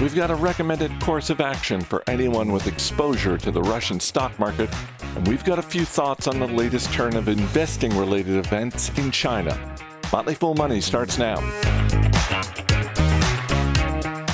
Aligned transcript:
We've 0.00 0.14
got 0.14 0.30
a 0.30 0.34
recommended 0.34 1.00
course 1.00 1.30
of 1.30 1.40
action 1.40 1.80
for 1.80 2.04
anyone 2.06 2.52
with 2.52 2.66
exposure 2.66 3.38
to 3.38 3.50
the 3.50 3.62
Russian 3.62 3.98
stock 3.98 4.38
market, 4.38 4.68
and 5.16 5.26
we've 5.26 5.44
got 5.44 5.58
a 5.58 5.62
few 5.62 5.84
thoughts 5.84 6.26
on 6.26 6.38
the 6.38 6.46
latest 6.46 6.92
turn 6.92 7.16
of 7.16 7.28
investing 7.28 7.96
related 7.96 8.36
events 8.36 8.90
in 8.98 9.10
China. 9.10 9.58
Motley 10.12 10.34
Fool 10.34 10.54
Money 10.54 10.80
starts 10.80 11.18
now. 11.18 11.36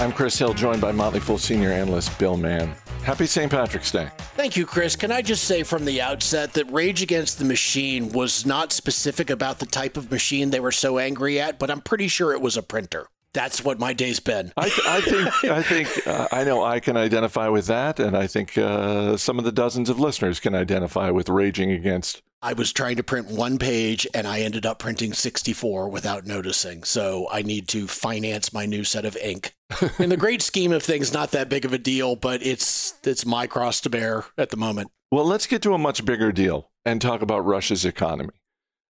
I'm 0.01 0.13
Chris 0.13 0.39
Hill, 0.39 0.55
joined 0.55 0.81
by 0.81 0.93
Motley 0.93 1.21
Fool 1.21 1.39
senior 1.39 1.71
analyst 1.71 2.19
Bill 2.19 2.37
Mann. 2.37 2.75
Happy 3.11 3.27
St. 3.27 3.51
Patrick's 3.51 3.91
Day. 3.91 4.09
Thank 4.37 4.57
you, 4.57 4.65
Chris. 4.65 4.95
Can 4.95 5.11
I 5.11 5.21
just 5.21 5.43
say 5.43 5.65
from 5.65 5.85
the 5.85 6.01
outset 6.01 6.53
that 6.53 6.71
Rage 6.71 7.03
Against 7.03 7.41
the 7.41 7.45
Machine 7.45 8.13
was 8.13 8.47
not 8.47 8.71
specific 8.71 9.31
about 9.31 9.59
the 9.59 9.67
type 9.67 9.97
of 9.97 10.13
machine 10.13 10.51
they 10.51 10.61
were 10.61 10.71
so 10.71 10.97
angry 10.97 11.41
at, 11.41 11.59
but 11.59 11.73
I'm 11.73 11.81
pretty 11.81 12.07
sure 12.07 12.33
it 12.33 12.41
was 12.41 12.57
a 12.57 12.62
printer. 12.62 13.09
That's 13.33 13.65
what 13.65 13.81
my 13.81 13.95
day's 13.95 14.20
been. 14.20 14.53
I, 14.57 14.67
I 14.87 15.01
think 15.01 15.45
I 15.51 15.61
think 15.61 16.07
uh, 16.07 16.29
I 16.31 16.45
know 16.45 16.62
I 16.62 16.79
can 16.79 16.97
identify 16.97 17.48
with 17.48 17.67
that, 17.67 17.98
and 17.98 18.17
I 18.17 18.29
think 18.29 18.57
uh, 18.57 19.17
some 19.17 19.41
of 19.41 19.45
the 19.45 19.51
dozens 19.51 19.91
of 19.91 19.98
listeners 19.98 20.39
can 20.39 20.55
identify 20.55 21.11
with 21.11 21.29
raging 21.29 21.73
against. 21.73 22.23
I 22.43 22.55
was 22.55 22.73
trying 22.73 22.97
to 22.97 23.03
print 23.03 23.29
one 23.29 23.59
page, 23.59 24.07
and 24.15 24.27
I 24.27 24.41
ended 24.41 24.65
up 24.65 24.79
printing 24.79 25.12
64 25.12 25.91
without 25.91 26.27
noticing. 26.27 26.85
So 26.85 27.29
I 27.31 27.43
need 27.43 27.69
to 27.69 27.87
finance 27.87 28.53
my 28.53 28.65
new 28.65 28.83
set 28.83 29.05
of 29.05 29.17
ink. 29.19 29.55
In 29.98 30.09
the 30.09 30.17
great 30.17 30.41
scheme 30.41 30.73
of 30.73 30.83
things, 30.83 31.12
not 31.12 31.33
that 31.33 31.51
big 31.51 31.67
of 31.67 31.75
a 31.75 31.79
deal, 31.79 32.17
but 32.17 32.43
it's 32.43 32.95
it's 33.05 33.27
my 33.27 33.47
cross 33.47 33.81
to 33.83 33.91
bear 33.91 34.25
at 34.39 34.48
the 34.48 34.57
moment. 34.57 34.91
Well, 35.11 35.27
let's 35.27 35.47
get 35.47 35.61
to 35.62 35.75
a 35.75 35.79
much 35.79 36.05
bigger 36.05 36.33
deal 36.33 36.71
and 36.84 37.01
talk 37.01 37.21
about 37.21 37.45
Russia's 37.45 37.84
economy. 37.84 38.34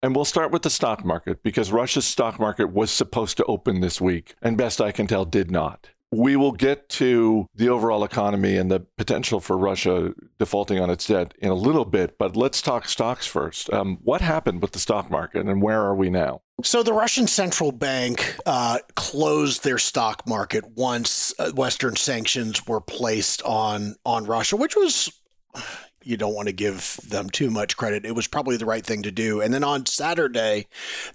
And 0.03 0.15
we'll 0.15 0.25
start 0.27 0.53
with 0.53 0.63
the 0.63 0.71
stock 0.71 1.05
market 1.05 1.43
because 1.43 1.73
Russia's 1.73 2.07
stock 2.07 2.39
market 2.39 2.71
was 2.71 2.91
supposed 2.91 3.37
to 3.39 3.45
open 3.47 3.81
this 3.81 4.01
week, 4.01 4.35
and 4.43 4.59
best 4.59 4.81
I 4.81 4.93
can 4.93 5.07
tell, 5.07 5.25
did 5.25 5.51
not. 5.51 5.89
We 6.11 6.37
will 6.37 6.53
get 6.53 6.89
to 6.91 7.47
the 7.55 7.69
overall 7.69 8.03
economy 8.03 8.57
and 8.57 8.71
the 8.71 8.81
potential 8.97 9.41
for 9.41 9.59
Russia 9.59 10.15
defaulting 10.39 10.81
on 10.81 10.89
its 10.89 11.07
debt 11.07 11.35
in 11.39 11.51
a 11.51 11.55
little 11.55 11.85
bit, 11.85 12.17
but 12.19 12.37
let's 12.37 12.63
talk 12.63 12.89
stocks 12.89 13.27
first. 13.27 13.71
Um, 13.73 13.99
what 14.03 14.21
happened 14.21 14.63
with 14.63 14.73
the 14.73 14.79
stock 14.79 15.11
market 15.11 15.47
and 15.47 15.61
where 15.61 15.83
are 15.83 15.95
we 15.95 16.09
now? 16.09 16.41
So, 16.65 16.83
the 16.83 16.93
Russian 16.93 17.29
central 17.29 17.71
bank 17.71 18.37
uh, 18.45 18.79
closed 18.97 19.63
their 19.63 19.79
stock 19.79 20.27
market 20.27 20.65
once 20.77 21.33
uh, 21.39 21.53
Western 21.53 21.95
sanctions 21.95 22.67
were 22.67 22.81
placed 22.81 23.43
on, 23.43 23.95
on 24.05 24.25
Russia, 24.25 24.57
which 24.57 24.75
was 24.75 25.13
you 26.03 26.17
don't 26.17 26.35
want 26.35 26.49
to 26.49 26.55
give 26.55 26.99
them 27.07 27.29
too 27.29 27.51
much 27.51 27.77
credit. 27.77 28.07
It 28.07 28.15
was 28.15 28.27
probably 28.27 28.57
the 28.57 28.65
right 28.65 28.85
thing 28.85 29.03
to 29.03 29.11
do. 29.11 29.41
And 29.43 29.53
then 29.53 29.63
on 29.63 29.85
Saturday, 29.85 30.67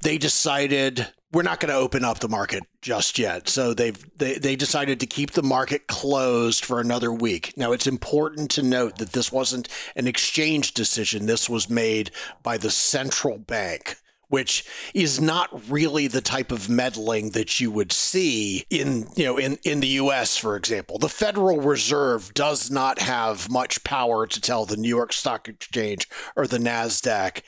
they 0.01 0.19
decided 0.19 1.07
we're 1.33 1.41
not 1.41 1.59
going 1.59 1.73
to 1.73 1.79
open 1.79 2.05
up 2.05 2.19
the 2.19 2.29
market 2.29 2.63
just 2.81 3.17
yet. 3.17 3.49
So 3.49 3.73
they've 3.73 3.97
they, 4.17 4.35
they 4.35 4.55
decided 4.55 4.99
to 4.99 5.07
keep 5.07 5.31
the 5.31 5.43
market 5.43 5.87
closed 5.87 6.63
for 6.63 6.79
another 6.79 7.11
week. 7.11 7.53
Now 7.57 7.71
it's 7.71 7.87
important 7.87 8.51
to 8.51 8.63
note 8.63 8.99
that 8.99 9.13
this 9.13 9.31
wasn't 9.31 9.67
an 9.95 10.07
exchange 10.07 10.73
decision. 10.73 11.25
This 11.25 11.49
was 11.49 11.69
made 11.69 12.11
by 12.43 12.57
the 12.57 12.71
central 12.71 13.37
bank 13.37 13.97
which 14.29 14.65
is 14.95 15.21
not 15.21 15.69
really 15.69 16.07
the 16.07 16.19
type 16.19 16.51
of 16.51 16.67
meddling 16.67 17.31
that 17.31 17.59
you 17.59 17.69
would 17.69 17.91
see 17.91 18.65
in 18.71 19.07
you 19.15 19.25
know 19.25 19.37
in, 19.37 19.59
in 19.63 19.79
the 19.79 19.87
US 19.87 20.37
for 20.37 20.55
example. 20.55 20.97
The 20.97 21.07
Federal 21.07 21.61
Reserve 21.61 22.33
does 22.33 22.71
not 22.71 22.99
have 22.99 23.51
much 23.51 23.83
power 23.83 24.25
to 24.25 24.41
tell 24.41 24.65
the 24.65 24.75
New 24.75 24.89
York 24.89 25.13
Stock 25.13 25.47
Exchange 25.47 26.09
or 26.35 26.47
the 26.47 26.57
Nasdaq, 26.57 27.43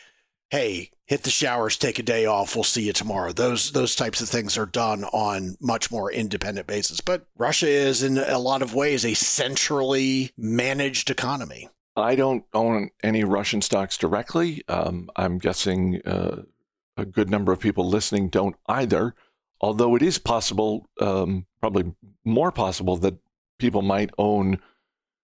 "Hey, 0.50 0.92
hit 1.06 1.24
the 1.24 1.30
showers, 1.30 1.78
take 1.78 2.00
a 2.00 2.04
day 2.04 2.26
off, 2.26 2.56
we'll 2.56 2.64
see 2.64 2.84
you 2.84 2.94
tomorrow." 2.94 3.32
Those 3.32 3.72
those 3.72 3.96
types 3.96 4.22
of 4.22 4.30
things 4.30 4.58
are 4.58 4.66
done 4.66 5.04
on 5.06 5.58
much 5.60 5.92
more 5.92 6.12
independent 6.12 6.68
basis. 6.68 7.02
But 7.02 7.28
Russia 7.38 7.68
is 7.68 8.04
in 8.04 8.18
a 8.18 8.40
lot 8.40 8.62
of 8.62 8.74
ways 8.74 9.06
a 9.06 9.14
centrally 9.14 10.32
managed 10.38 11.10
economy. 11.10 11.70
I 11.96 12.16
don't 12.16 12.44
own 12.54 12.90
any 13.04 13.24
Russian 13.24 13.62
stocks 13.62 13.98
directly. 13.98 14.64
Um, 14.68 15.10
I'm 15.16 15.38
guessing 15.38 16.02
uh, 16.06 16.42
a 16.98 17.06
good 17.06 17.30
number 17.30 17.52
of 17.52 17.60
people 17.60 17.88
listening 17.88 18.30
don't 18.30 18.56
either. 18.68 19.16
Although 19.62 19.96
it 19.96 20.02
is 20.02 20.18
possible, 20.18 20.90
um, 21.00 21.46
probably 21.62 21.94
more 22.26 22.52
possible, 22.52 22.98
that 22.98 23.16
people 23.58 23.82
might 23.82 24.12
own 24.18 24.60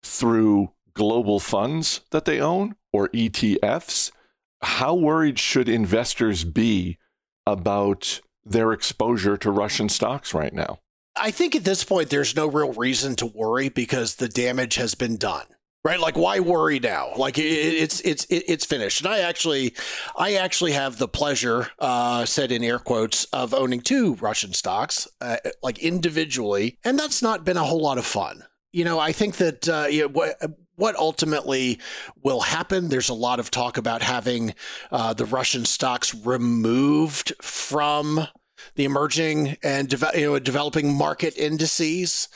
through 0.03 0.71
global 0.93 1.39
funds 1.39 2.01
that 2.11 2.25
they 2.25 2.39
own 2.39 2.75
or 2.91 3.09
ETFs. 3.09 4.11
How 4.61 4.95
worried 4.95 5.39
should 5.39 5.69
investors 5.69 6.43
be 6.43 6.97
about 7.45 8.21
their 8.43 8.71
exposure 8.71 9.37
to 9.37 9.51
Russian 9.51 9.89
stocks 9.89 10.33
right 10.33 10.53
now? 10.53 10.79
I 11.15 11.31
think 11.31 11.55
at 11.55 11.63
this 11.63 11.83
point, 11.83 12.09
there's 12.09 12.35
no 12.35 12.47
real 12.47 12.73
reason 12.73 13.15
to 13.17 13.25
worry 13.25 13.69
because 13.69 14.15
the 14.15 14.27
damage 14.27 14.75
has 14.75 14.95
been 14.95 15.17
done 15.17 15.45
right? 15.85 15.99
Like 15.99 16.17
why 16.17 16.39
worry 16.39 16.79
now? 16.79 17.13
Like 17.15 17.37
it's 17.37 18.01
it's 18.01 18.25
it's 18.29 18.65
finished. 18.65 19.01
And 19.01 19.13
i 19.13 19.19
actually 19.19 19.73
i 20.17 20.33
actually 20.33 20.71
have 20.73 20.97
the 20.97 21.07
pleasure 21.07 21.69
uh 21.79 22.25
said 22.25 22.51
in 22.51 22.63
air 22.63 22.79
quotes 22.79 23.25
of 23.25 23.53
owning 23.53 23.79
two 23.79 24.15
russian 24.15 24.51
stocks 24.53 25.07
uh, 25.21 25.37
like 25.63 25.77
individually. 25.79 26.79
And 26.83 26.99
that's 26.99 27.21
not 27.21 27.45
been 27.45 27.55
a 27.55 27.63
whole 27.63 27.81
lot 27.81 27.99
of 27.99 28.05
fun. 28.05 28.43
You 28.73 28.83
know 28.83 28.99
i 28.99 29.13
think 29.13 29.37
that 29.37 29.69
uh 29.69 29.85
you 29.89 30.09
know, 30.09 30.33
what 30.75 30.95
ultimately 30.95 31.79
will 32.21 32.41
happen. 32.41 32.89
There's 32.89 33.09
a 33.09 33.13
lot 33.13 33.39
of 33.39 33.51
talk 33.51 33.77
about 33.77 34.01
having 34.01 34.53
uh, 34.91 35.13
the 35.13 35.25
Russian 35.25 35.65
stocks 35.65 36.13
removed 36.13 37.33
from 37.41 38.27
the 38.75 38.85
emerging 38.85 39.57
and 39.63 39.87
de- 39.89 40.19
you 40.19 40.25
know, 40.25 40.39
developing 40.39 40.93
market 40.93 41.37
indices. 41.37 42.27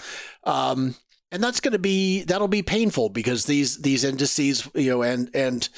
Um, 0.44 0.96
and 1.32 1.44
that's 1.44 1.60
going 1.60 1.74
to 1.74 1.80
be 1.80 2.24
that'll 2.24 2.48
be 2.48 2.64
painful 2.64 3.10
because 3.10 3.46
these 3.46 3.82
these 3.82 4.04
indices 4.04 4.68
you 4.74 4.90
know 4.90 5.04
and 5.04 5.30
and 5.36 5.70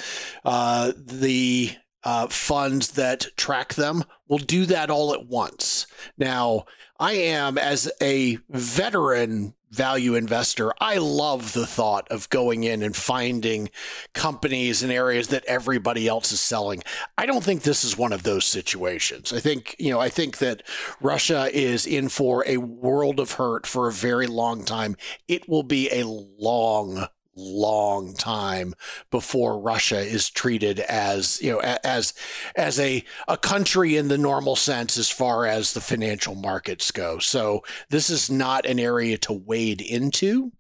uh, 0.45 0.93
the 0.95 1.75
uh, 2.03 2.27
funds 2.27 2.91
that 2.91 3.27
track 3.35 3.73
them 3.73 4.03
will 4.27 4.37
do 4.37 4.65
that 4.65 4.89
all 4.89 5.13
at 5.13 5.27
once. 5.27 5.85
Now, 6.17 6.65
I 6.99 7.13
am 7.13 7.57
as 7.57 7.91
a 8.01 8.37
veteran 8.49 9.53
value 9.71 10.15
investor, 10.15 10.71
I 10.79 10.97
love 10.97 11.53
the 11.53 11.65
thought 11.65 12.07
of 12.11 12.29
going 12.29 12.63
in 12.63 12.83
and 12.83 12.95
finding 12.95 13.69
companies 14.13 14.83
in 14.83 14.91
areas 14.91 15.29
that 15.29 15.45
everybody 15.45 16.07
else 16.07 16.31
is 16.31 16.41
selling. 16.41 16.83
I 17.17 17.25
don't 17.25 17.43
think 17.43 17.63
this 17.63 17.83
is 17.83 17.97
one 17.97 18.13
of 18.13 18.23
those 18.23 18.45
situations. 18.45 19.31
I 19.31 19.39
think, 19.39 19.75
you 19.79 19.91
know, 19.91 19.99
I 19.99 20.09
think 20.09 20.37
that 20.39 20.63
Russia 20.99 21.49
is 21.53 21.85
in 21.85 22.09
for 22.09 22.43
a 22.45 22.57
world 22.57 23.19
of 23.19 23.33
hurt 23.33 23.65
for 23.65 23.87
a 23.87 23.93
very 23.93 24.27
long 24.27 24.65
time. 24.65 24.97
It 25.27 25.47
will 25.47 25.63
be 25.63 25.89
a 25.91 26.05
long 26.05 27.07
long 27.41 28.13
time 28.13 28.73
before 29.09 29.59
Russia 29.59 29.99
is 29.99 30.29
treated 30.29 30.79
as 30.81 31.41
you 31.41 31.51
know 31.51 31.59
as 31.59 32.13
as 32.55 32.79
a 32.79 33.03
a 33.27 33.37
country 33.37 33.97
in 33.97 34.07
the 34.07 34.17
normal 34.17 34.55
sense 34.55 34.97
as 34.97 35.09
far 35.09 35.45
as 35.45 35.73
the 35.73 35.81
financial 35.81 36.35
markets 36.35 36.91
go. 36.91 37.19
So 37.19 37.63
this 37.89 38.09
is 38.09 38.29
not 38.29 38.65
an 38.65 38.79
area 38.79 39.17
to 39.19 39.33
wade 39.33 39.81
into. 39.81 40.51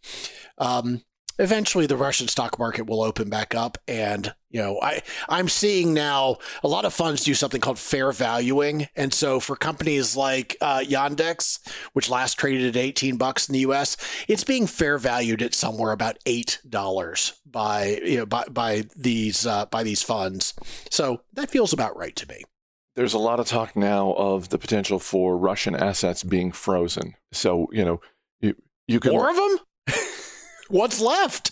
Um, 0.57 1.03
eventually 1.39 1.85
the 1.85 1.97
Russian 1.97 2.27
stock 2.27 2.59
market 2.59 2.87
will 2.87 3.01
open 3.01 3.29
back 3.29 3.55
up 3.55 3.77
and 3.87 4.33
you 4.49 4.61
know 4.61 4.79
I 4.81 5.01
I'm 5.29 5.49
seeing 5.49 5.93
now 5.93 6.37
a 6.63 6.67
lot 6.67 6.85
of 6.85 6.93
funds 6.93 7.23
do 7.23 7.33
something 7.33 7.61
called 7.61 7.79
fair 7.79 8.11
valuing. 8.11 8.87
And 8.95 9.13
so 9.13 9.39
for 9.39 9.55
companies 9.55 10.15
like 10.15 10.57
uh, 10.61 10.79
Yandex 10.79 11.59
which 11.93 12.09
last 12.09 12.37
traded 12.37 12.75
at 12.75 12.81
18 12.81 13.17
bucks 13.17 13.47
in 13.47 13.53
the 13.53 13.59
US 13.59 13.97
it's 14.27 14.43
being 14.43 14.67
fair 14.67 14.97
valued 14.97 15.41
at 15.41 15.53
somewhere 15.53 15.91
about 15.91 16.17
$8 16.25 17.33
by 17.45 17.99
you 18.03 18.17
know 18.17 18.25
by 18.25 18.45
by 18.45 18.83
these 18.95 19.45
uh, 19.45 19.65
by 19.67 19.83
these 19.83 20.01
funds. 20.01 20.53
So 20.89 21.21
that 21.33 21.49
feels 21.49 21.73
about 21.73 21.97
right 21.97 22.15
to 22.15 22.27
me. 22.27 22.43
There's 22.95 23.13
a 23.13 23.19
lot 23.19 23.39
of 23.39 23.47
talk 23.47 23.75
now 23.75 24.13
of 24.13 24.49
the 24.49 24.57
potential 24.57 24.99
for 24.99 25.37
Russian 25.37 25.75
assets 25.75 26.23
being 26.23 26.51
frozen. 26.51 27.15
So 27.31 27.67
you 27.71 27.85
know 27.85 28.01
you 28.39 28.55
you 28.87 28.99
can 28.99 29.11
more 29.11 29.29
of 29.29 29.35
them 29.35 29.59
what's 30.71 30.99
left? 30.99 31.51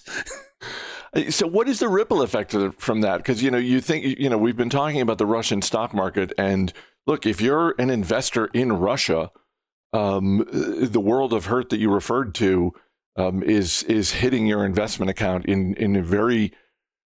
so 1.29 1.47
what 1.47 1.67
is 1.67 1.79
the 1.79 1.87
ripple 1.87 2.21
effect 2.21 2.55
from 2.77 3.01
that? 3.01 3.17
Because 3.17 3.43
you 3.43 3.51
know 3.51 3.57
you 3.57 3.81
think 3.81 4.19
you 4.19 4.29
know 4.29 4.37
we've 4.37 4.57
been 4.57 4.69
talking 4.69 5.01
about 5.01 5.17
the 5.17 5.25
russian 5.25 5.61
stock 5.61 5.93
market 5.93 6.33
and 6.37 6.73
look 7.07 7.25
if 7.25 7.41
you're 7.41 7.75
an 7.79 7.89
investor 7.89 8.45
in 8.53 8.73
russia 8.73 9.31
um, 9.93 10.45
the 10.51 10.99
world 10.99 11.33
of 11.33 11.45
hurt 11.45 11.69
that 11.69 11.79
you 11.79 11.91
referred 11.91 12.35
to 12.35 12.73
um, 13.15 13.41
is 13.43 13.83
is 13.83 14.11
hitting 14.11 14.45
your 14.45 14.65
investment 14.65 15.09
account 15.09 15.45
in 15.45 15.73
in 15.75 16.03
very 16.03 16.53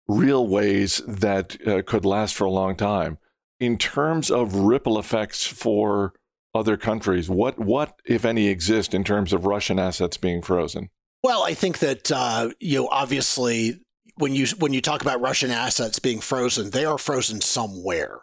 real 0.07 0.47
ways 0.47 1.01
that 1.07 1.56
uh, 1.67 1.81
could 1.85 2.06
last 2.06 2.35
for 2.35 2.45
a 2.45 2.51
long 2.51 2.75
time. 2.75 3.17
In 3.59 3.77
terms 3.77 4.31
of 4.31 4.56
ripple 4.56 4.97
effects 4.97 5.45
for 5.45 6.13
other 6.56 6.77
countries 6.77 7.29
what 7.29 7.59
what 7.59 8.00
if 8.06 8.25
any 8.25 8.47
exist 8.47 8.95
in 8.95 9.03
terms 9.03 9.33
of 9.33 9.45
russian 9.45 9.77
assets 9.77 10.17
being 10.17 10.41
frozen 10.41 10.89
well, 11.24 11.44
I 11.44 11.54
think 11.54 11.80
that 11.80 12.12
uh, 12.12 12.50
you 12.60 12.80
know, 12.80 12.89
obviously, 12.92 13.80
when 14.16 14.33
you 14.33 14.48
when 14.57 14.74
you 14.74 14.81
talk 14.81 15.01
about 15.01 15.21
Russian 15.21 15.51
assets 15.51 16.00
being 16.00 16.19
frozen, 16.19 16.71
they 16.71 16.86
are 16.86 16.98
frozen 16.98 17.42
somewhere. 17.42 18.21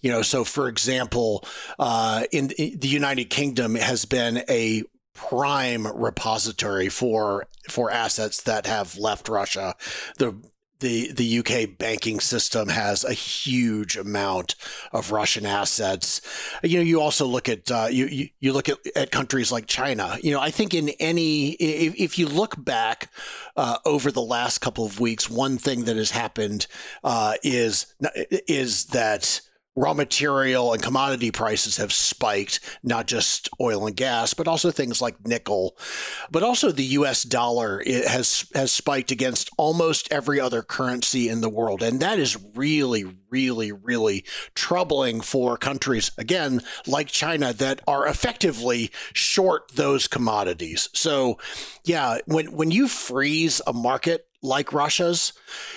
You 0.00 0.10
know, 0.10 0.22
so 0.22 0.44
for 0.44 0.68
example, 0.68 1.44
uh, 1.78 2.24
in, 2.32 2.50
in 2.58 2.78
the 2.78 2.88
United 2.88 3.26
Kingdom 3.26 3.74
has 3.76 4.04
been 4.04 4.42
a 4.48 4.82
prime 5.14 5.86
repository 5.86 6.88
for 6.88 7.46
for 7.68 7.90
assets 7.90 8.42
that 8.42 8.66
have 8.66 8.96
left 8.96 9.28
Russia. 9.28 9.74
The 10.18 10.40
the 10.80 11.12
the 11.12 11.38
UK 11.38 11.78
banking 11.78 12.20
system 12.20 12.68
has 12.68 13.04
a 13.04 13.12
huge 13.12 13.96
amount 13.96 14.54
of 14.92 15.12
Russian 15.12 15.46
assets. 15.46 16.20
You 16.62 16.78
know, 16.78 16.84
you 16.84 17.00
also 17.00 17.26
look 17.26 17.48
at 17.48 17.70
uh, 17.70 17.88
you, 17.90 18.06
you, 18.06 18.28
you 18.40 18.52
look 18.52 18.68
at, 18.68 18.78
at 18.96 19.10
countries 19.10 19.50
like 19.50 19.66
China. 19.66 20.18
You 20.22 20.32
know, 20.32 20.40
I 20.40 20.50
think 20.50 20.74
in 20.74 20.90
any 21.00 21.50
if, 21.52 21.94
if 21.96 22.18
you 22.18 22.26
look 22.28 22.62
back 22.62 23.10
uh, 23.56 23.78
over 23.84 24.10
the 24.10 24.22
last 24.22 24.58
couple 24.58 24.84
of 24.84 25.00
weeks, 25.00 25.28
one 25.28 25.58
thing 25.58 25.84
that 25.84 25.96
has 25.96 26.10
happened 26.10 26.66
uh, 27.04 27.34
is 27.42 27.94
is 28.46 28.86
that 28.86 29.40
raw 29.78 29.94
material 29.94 30.72
and 30.72 30.82
commodity 30.82 31.30
prices 31.30 31.76
have 31.76 31.92
spiked, 31.92 32.60
not 32.82 33.06
just 33.06 33.48
oil 33.60 33.86
and 33.86 33.96
gas, 33.96 34.34
but 34.34 34.48
also 34.48 34.70
things 34.70 35.00
like 35.00 35.26
nickel. 35.26 35.76
But 36.30 36.42
also 36.42 36.72
the 36.72 36.84
US 36.84 37.22
dollar 37.22 37.82
has 37.86 38.46
has 38.54 38.72
spiked 38.72 39.10
against 39.10 39.50
almost 39.56 40.08
every 40.10 40.40
other 40.40 40.62
currency 40.62 41.28
in 41.28 41.40
the 41.40 41.48
world. 41.48 41.82
And 41.82 42.00
that 42.00 42.18
is 42.18 42.36
really, 42.54 43.04
really, 43.30 43.72
really 43.72 44.24
troubling 44.54 45.20
for 45.20 45.56
countries, 45.56 46.10
again, 46.18 46.62
like 46.86 47.08
China, 47.08 47.52
that 47.52 47.80
are 47.86 48.06
effectively 48.06 48.90
short 49.12 49.70
those 49.74 50.08
commodities. 50.08 50.88
So 50.92 51.38
yeah, 51.84 52.18
when 52.26 52.52
when 52.52 52.70
you 52.70 52.88
freeze 52.88 53.60
a 53.66 53.72
market 53.72 54.27
like 54.42 54.72
Russia's, 54.72 55.32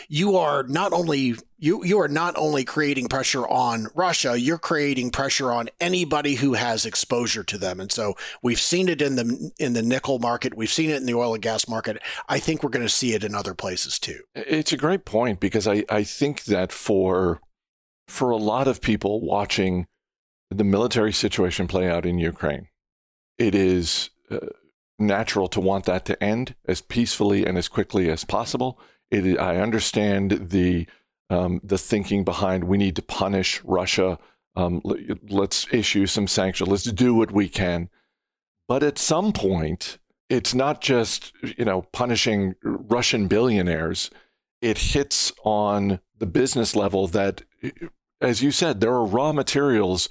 you 0.08 0.38
are 0.38 0.64
not 0.64 0.94
only 0.94 1.36
you 1.58 1.84
you 1.84 2.00
are 2.00 2.08
not 2.08 2.36
only 2.38 2.64
creating 2.64 3.08
pressure 3.08 3.48
on 3.48 3.88
Russia, 3.96 4.40
you're 4.40 4.58
creating 4.58 5.12
pressure 5.12 5.52
on 5.52 5.70
anybody 5.80 6.36
who 6.36 6.54
has 6.54 6.86
exposure 6.86 7.44
to 7.44 7.58
them. 7.58 7.80
And 7.80 7.92
so 7.92 8.16
we've 8.42 8.60
seen 8.60 8.90
it 8.90 9.02
in 9.02 9.16
the 9.16 9.52
in 9.60 9.74
the 9.74 9.82
nickel 9.82 10.20
market, 10.20 10.56
we've 10.56 10.72
seen 10.72 10.90
it 10.90 10.98
in 10.98 11.06
the 11.06 11.14
oil 11.14 11.34
and 11.34 11.42
gas 11.42 11.68
market. 11.68 12.02
I 12.30 12.40
think 12.40 12.64
we're 12.64 12.70
going 12.70 12.86
to 12.86 12.90
see 12.90 13.14
it 13.14 13.24
in 13.24 13.36
other 13.36 13.54
places 13.54 14.00
too. 14.00 14.22
It's 14.36 14.74
a 14.74 14.78
great 14.78 15.06
point 15.06 15.40
because 15.40 15.68
I, 15.68 15.84
I 15.90 16.04
think 16.04 16.44
that 16.46 16.72
for 16.72 17.42
for 18.08 18.30
a 18.30 18.38
lot 18.38 18.68
of 18.68 18.82
people 18.82 19.22
watching 19.22 19.88
the 20.50 20.64
military 20.64 21.14
situation 21.14 21.68
play 21.68 21.90
out 21.90 22.06
in 22.06 22.20
Ukraine, 22.20 22.68
it 23.38 23.56
is 23.56 24.10
uh, 24.30 24.38
natural 25.02 25.48
to 25.50 25.60
want 25.60 25.86
that 25.86 26.06
to 26.06 26.24
end 26.24 26.56
as 26.68 26.82
peacefully 26.82 27.46
and 27.46 27.58
as 27.58 27.68
quickly 27.68 28.10
as 28.10 28.24
possible. 28.24 28.80
It, 29.10 29.40
I 29.40 29.58
understand 29.58 30.50
the 30.50 30.88
um, 31.30 31.62
the 31.64 31.78
thinking 31.78 32.24
behind 32.24 32.66
we 32.66 32.78
need 32.78 32.96
to 32.98 33.02
punish 33.02 33.64
Russia. 33.64 34.20
Um, 34.56 34.82
let's 35.30 35.66
issue 35.72 36.06
some 36.06 36.28
sanctions. 36.28 36.70
Let's 36.70 36.84
do 36.84 37.16
what 37.16 37.32
we 37.32 37.48
can. 37.48 37.90
But 38.68 38.84
at 38.84 38.98
some 38.98 39.32
point, 39.32 39.98
it's 40.30 40.54
not 40.54 40.82
just 40.82 41.34
you 41.58 41.66
know 41.66 41.84
punishing 41.94 42.56
Russian 42.64 43.28
billionaires. 43.28 44.10
It 44.62 44.78
hits 44.78 45.32
on 45.44 46.00
the 46.18 46.26
business 46.28 46.76
level 46.76 47.08
that, 47.08 47.44
as 48.22 48.44
you 48.44 48.52
said, 48.52 48.80
there 48.80 48.94
are 48.94 49.06
raw 49.06 49.34
materials 49.34 50.08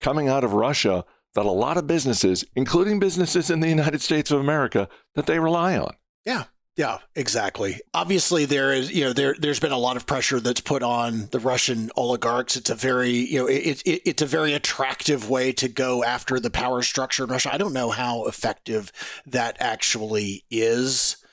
coming 0.00 0.28
out 0.28 0.44
of 0.44 0.52
Russia 0.52 1.04
that 1.34 1.46
a 1.46 1.50
lot 1.50 1.76
of 1.76 1.86
businesses, 1.86 2.44
including 2.54 2.98
businesses 2.98 3.50
in 3.50 3.60
the 3.60 3.68
United 3.68 4.00
States 4.00 4.30
of 4.30 4.40
America, 4.40 4.88
that 5.14 5.26
they 5.26 5.38
rely 5.38 5.76
on. 5.76 5.94
Yeah. 6.24 6.44
Yeah, 6.76 6.98
exactly. 7.14 7.80
Obviously, 7.92 8.46
there 8.46 8.72
is 8.72 8.90
you 8.90 9.04
know 9.04 9.12
there 9.12 9.36
there's 9.38 9.60
been 9.60 9.70
a 9.70 9.78
lot 9.78 9.96
of 9.96 10.06
pressure 10.06 10.40
that's 10.40 10.60
put 10.60 10.82
on 10.82 11.28
the 11.30 11.38
Russian 11.38 11.92
oligarchs. 11.96 12.56
It's 12.56 12.68
a 12.68 12.74
very 12.74 13.12
you 13.12 13.38
know 13.38 13.46
it, 13.46 13.80
it, 13.82 14.02
it's 14.04 14.22
a 14.22 14.26
very 14.26 14.54
attractive 14.54 15.30
way 15.30 15.52
to 15.52 15.68
go 15.68 16.02
after 16.02 16.40
the 16.40 16.50
power 16.50 16.82
structure 16.82 17.24
in 17.24 17.30
Russia. 17.30 17.54
I 17.54 17.58
don't 17.58 17.74
know 17.74 17.90
how 17.90 18.24
effective 18.24 18.90
that 19.24 19.56
actually 19.60 20.44
is. 20.50 21.23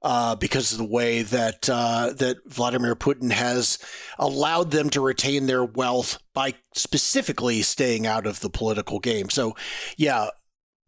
Uh, 0.00 0.36
because 0.36 0.70
of 0.70 0.78
the 0.78 0.84
way 0.84 1.22
that 1.22 1.68
uh, 1.68 2.12
that 2.16 2.36
Vladimir 2.46 2.94
Putin 2.94 3.32
has 3.32 3.80
allowed 4.16 4.70
them 4.70 4.88
to 4.90 5.00
retain 5.00 5.46
their 5.46 5.64
wealth 5.64 6.18
by 6.32 6.54
specifically 6.72 7.62
staying 7.62 8.06
out 8.06 8.24
of 8.24 8.38
the 8.38 8.48
political 8.48 9.00
game. 9.00 9.28
So, 9.28 9.56
yeah, 9.96 10.28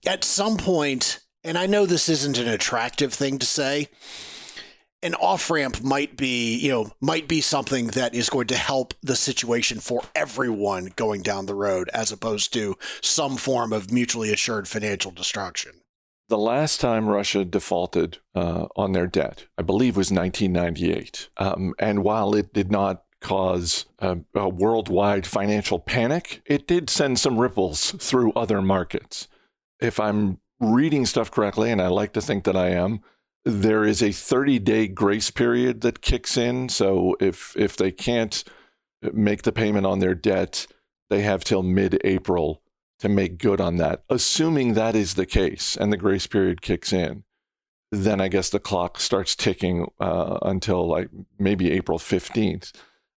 at 0.06 0.22
some 0.22 0.56
point, 0.56 1.18
and 1.42 1.58
I 1.58 1.66
know 1.66 1.86
this 1.86 2.08
isn't 2.08 2.38
an 2.38 2.46
attractive 2.46 3.12
thing 3.12 3.38
to 3.40 3.46
say, 3.46 3.88
an 5.02 5.14
off 5.14 5.50
ramp 5.50 5.82
might 5.82 6.16
be, 6.16 6.56
you 6.58 6.70
know, 6.70 6.92
might 7.00 7.26
be 7.26 7.40
something 7.40 7.88
that 7.88 8.14
is 8.14 8.30
going 8.30 8.46
to 8.48 8.56
help 8.56 8.94
the 9.02 9.16
situation 9.16 9.80
for 9.80 10.02
everyone 10.14 10.92
going 10.96 11.22
down 11.22 11.46
the 11.46 11.54
road, 11.54 11.88
as 11.94 12.12
opposed 12.12 12.52
to 12.52 12.76
some 13.00 13.36
form 13.36 13.72
of 13.72 13.90
mutually 13.90 14.32
assured 14.32 14.68
financial 14.68 15.10
destruction. 15.10 15.79
The 16.30 16.38
last 16.38 16.80
time 16.80 17.08
Russia 17.08 17.44
defaulted 17.44 18.18
uh, 18.36 18.68
on 18.76 18.92
their 18.92 19.08
debt, 19.08 19.46
I 19.58 19.62
believe, 19.62 19.96
was 19.96 20.12
1998. 20.12 21.28
Um, 21.38 21.74
and 21.76 22.04
while 22.04 22.36
it 22.36 22.54
did 22.54 22.70
not 22.70 23.02
cause 23.20 23.86
a, 23.98 24.18
a 24.36 24.48
worldwide 24.48 25.26
financial 25.26 25.80
panic, 25.80 26.40
it 26.46 26.68
did 26.68 26.88
send 26.88 27.18
some 27.18 27.36
ripples 27.36 27.90
through 27.98 28.32
other 28.34 28.62
markets. 28.62 29.26
If 29.80 29.98
I'm 29.98 30.38
reading 30.60 31.04
stuff 31.04 31.32
correctly, 31.32 31.72
and 31.72 31.82
I 31.82 31.88
like 31.88 32.12
to 32.12 32.20
think 32.20 32.44
that 32.44 32.56
I 32.56 32.68
am, 32.68 33.00
there 33.44 33.82
is 33.82 34.00
a 34.00 34.12
30 34.12 34.60
day 34.60 34.86
grace 34.86 35.32
period 35.32 35.80
that 35.80 36.00
kicks 36.00 36.36
in. 36.36 36.68
So 36.68 37.16
if 37.18 37.56
if 37.56 37.76
they 37.76 37.90
can't 37.90 38.44
make 39.12 39.42
the 39.42 39.50
payment 39.50 39.84
on 39.84 39.98
their 39.98 40.14
debt, 40.14 40.68
they 41.08 41.22
have 41.22 41.42
till 41.42 41.64
mid 41.64 42.00
April 42.04 42.62
to 43.00 43.08
make 43.08 43.38
good 43.38 43.60
on 43.60 43.76
that. 43.76 44.02
Assuming 44.08 44.74
that 44.74 44.94
is 44.94 45.14
the 45.14 45.26
case 45.26 45.76
and 45.76 45.92
the 45.92 45.96
grace 45.96 46.26
period 46.26 46.62
kicks 46.62 46.92
in, 46.92 47.24
then 47.90 48.20
I 48.20 48.28
guess 48.28 48.50
the 48.50 48.60
clock 48.60 49.00
starts 49.00 49.34
ticking 49.34 49.88
uh, 49.98 50.38
until 50.42 50.86
like 50.86 51.08
maybe 51.38 51.72
April 51.72 51.98
15th. 51.98 52.72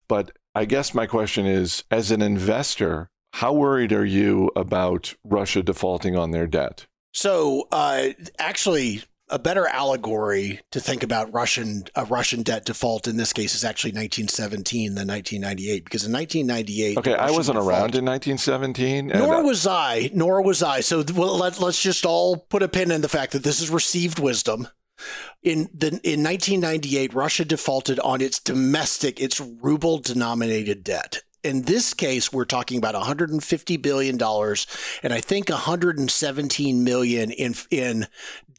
But 0.08 0.32
I 0.54 0.64
guess 0.64 0.94
my 0.94 1.06
question 1.06 1.46
is 1.46 1.84
as 1.90 2.10
an 2.10 2.22
investor, 2.22 3.10
how 3.34 3.52
worried 3.52 3.92
are 3.92 4.04
you 4.04 4.50
about 4.56 5.14
Russia 5.24 5.62
defaulting 5.62 6.16
on 6.16 6.30
their 6.30 6.46
debt? 6.46 6.86
So, 7.12 7.68
uh, 7.70 8.08
actually, 8.38 9.02
a 9.30 9.38
better 9.38 9.66
allegory 9.66 10.60
to 10.70 10.80
think 10.80 11.02
about 11.02 11.32
Russian 11.32 11.84
a 11.94 12.04
Russian 12.04 12.42
debt 12.42 12.64
default 12.64 13.08
in 13.08 13.16
this 13.16 13.32
case 13.32 13.54
is 13.54 13.64
actually 13.64 13.92
1917 13.92 14.94
than 14.94 15.08
1998 15.08 15.84
because 15.84 16.04
in 16.04 16.12
1998 16.12 16.98
okay 16.98 17.14
I 17.14 17.30
wasn't 17.30 17.56
default, 17.56 17.70
around 17.70 17.94
in 17.94 18.04
1917 18.04 19.08
nor 19.08 19.36
uh, 19.36 19.42
was 19.42 19.66
I 19.66 20.10
nor 20.12 20.42
was 20.42 20.62
I. 20.62 20.80
So 20.80 21.04
well, 21.14 21.38
let, 21.38 21.60
let's 21.60 21.82
just 21.82 22.04
all 22.04 22.36
put 22.36 22.62
a 22.62 22.68
pin 22.68 22.90
in 22.90 23.00
the 23.00 23.08
fact 23.08 23.32
that 23.32 23.44
this 23.44 23.60
is 23.60 23.70
received 23.70 24.18
wisdom. 24.18 24.68
In 25.42 25.68
the 25.74 25.88
in 26.04 26.22
1998 26.22 27.14
Russia 27.14 27.44
defaulted 27.44 27.98
on 28.00 28.20
its 28.20 28.38
domestic 28.38 29.20
its 29.20 29.40
ruble 29.40 29.98
denominated 29.98 30.84
debt. 30.84 31.22
In 31.42 31.62
this 31.62 31.92
case, 31.92 32.32
we're 32.32 32.46
talking 32.46 32.78
about 32.78 32.94
150 32.94 33.76
billion 33.76 34.16
dollars, 34.16 34.66
and 35.02 35.12
I 35.12 35.20
think 35.20 35.50
117 35.50 36.84
million 36.84 37.30
in 37.30 37.54
in 37.70 38.06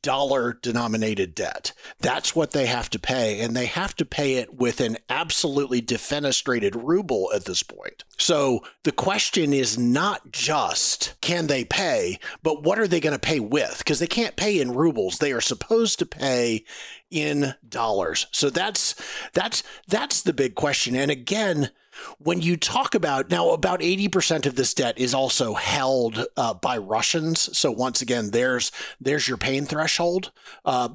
dollar 0.05 0.53
denominated 0.53 1.33
debt. 1.33 1.71
That's 1.99 2.35
what 2.35 2.51
they 2.51 2.67
have 2.67 2.91
to 2.91 2.99
pay, 2.99 3.41
and 3.41 3.55
they 3.55 3.65
have 3.65 3.95
to 3.95 4.05
pay 4.05 4.35
it 4.35 4.53
with 4.53 4.79
an 4.79 4.97
absolutely 5.09 5.81
defenestrated 5.81 6.75
ruble 6.75 7.31
at 7.33 7.45
this 7.45 7.63
point. 7.63 8.03
So 8.15 8.63
the 8.83 8.91
question 8.91 9.51
is 9.51 9.79
not 9.79 10.31
just 10.31 11.19
can 11.21 11.47
they 11.47 11.65
pay, 11.65 12.19
but 12.43 12.61
what 12.61 12.77
are 12.77 12.87
they 12.87 12.99
going 12.99 13.15
to 13.15 13.19
pay 13.19 13.39
with? 13.39 13.79
Because 13.79 13.97
they 13.97 14.05
can't 14.05 14.35
pay 14.35 14.61
in 14.61 14.75
rubles. 14.75 15.17
They 15.17 15.31
are 15.31 15.41
supposed 15.41 15.97
to 15.97 16.05
pay 16.05 16.65
in 17.09 17.55
dollars. 17.67 18.27
So 18.31 18.51
that's 18.51 18.93
that's 19.33 19.63
that's 19.87 20.21
the 20.21 20.33
big 20.33 20.53
question. 20.53 20.95
And 20.95 21.09
again, 21.09 21.71
when 22.17 22.41
you 22.41 22.57
talk 22.57 22.95
about 22.95 23.29
now, 23.29 23.51
about 23.51 23.79
80% 23.79 24.45
of 24.45 24.55
this 24.55 24.73
debt 24.73 24.97
is 24.97 25.13
also 25.13 25.53
held 25.53 26.25
uh, 26.37 26.53
by 26.53 26.77
Russians. 26.77 27.55
So 27.57 27.71
once 27.71 28.01
again, 28.01 28.31
there's 28.31 28.71
there's 28.99 29.27
your 29.27 29.37
pain 29.37 29.65
threshold. 29.65 30.31
Uh, 30.63 30.89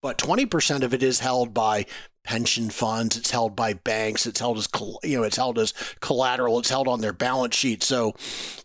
but 0.00 0.16
20% 0.16 0.82
of 0.82 0.94
it 0.94 1.02
is 1.02 1.20
held 1.20 1.52
by 1.52 1.86
pension 2.28 2.68
funds 2.68 3.16
it's 3.16 3.30
held 3.30 3.56
by 3.56 3.72
banks 3.72 4.26
it's 4.26 4.40
held 4.40 4.58
as 4.58 4.68
you 5.02 5.16
know 5.16 5.22
it's 5.22 5.38
held 5.38 5.58
as 5.58 5.72
collateral 6.00 6.58
it's 6.58 6.68
held 6.68 6.86
on 6.86 7.00
their 7.00 7.14
balance 7.14 7.56
sheet 7.56 7.82
so 7.82 8.14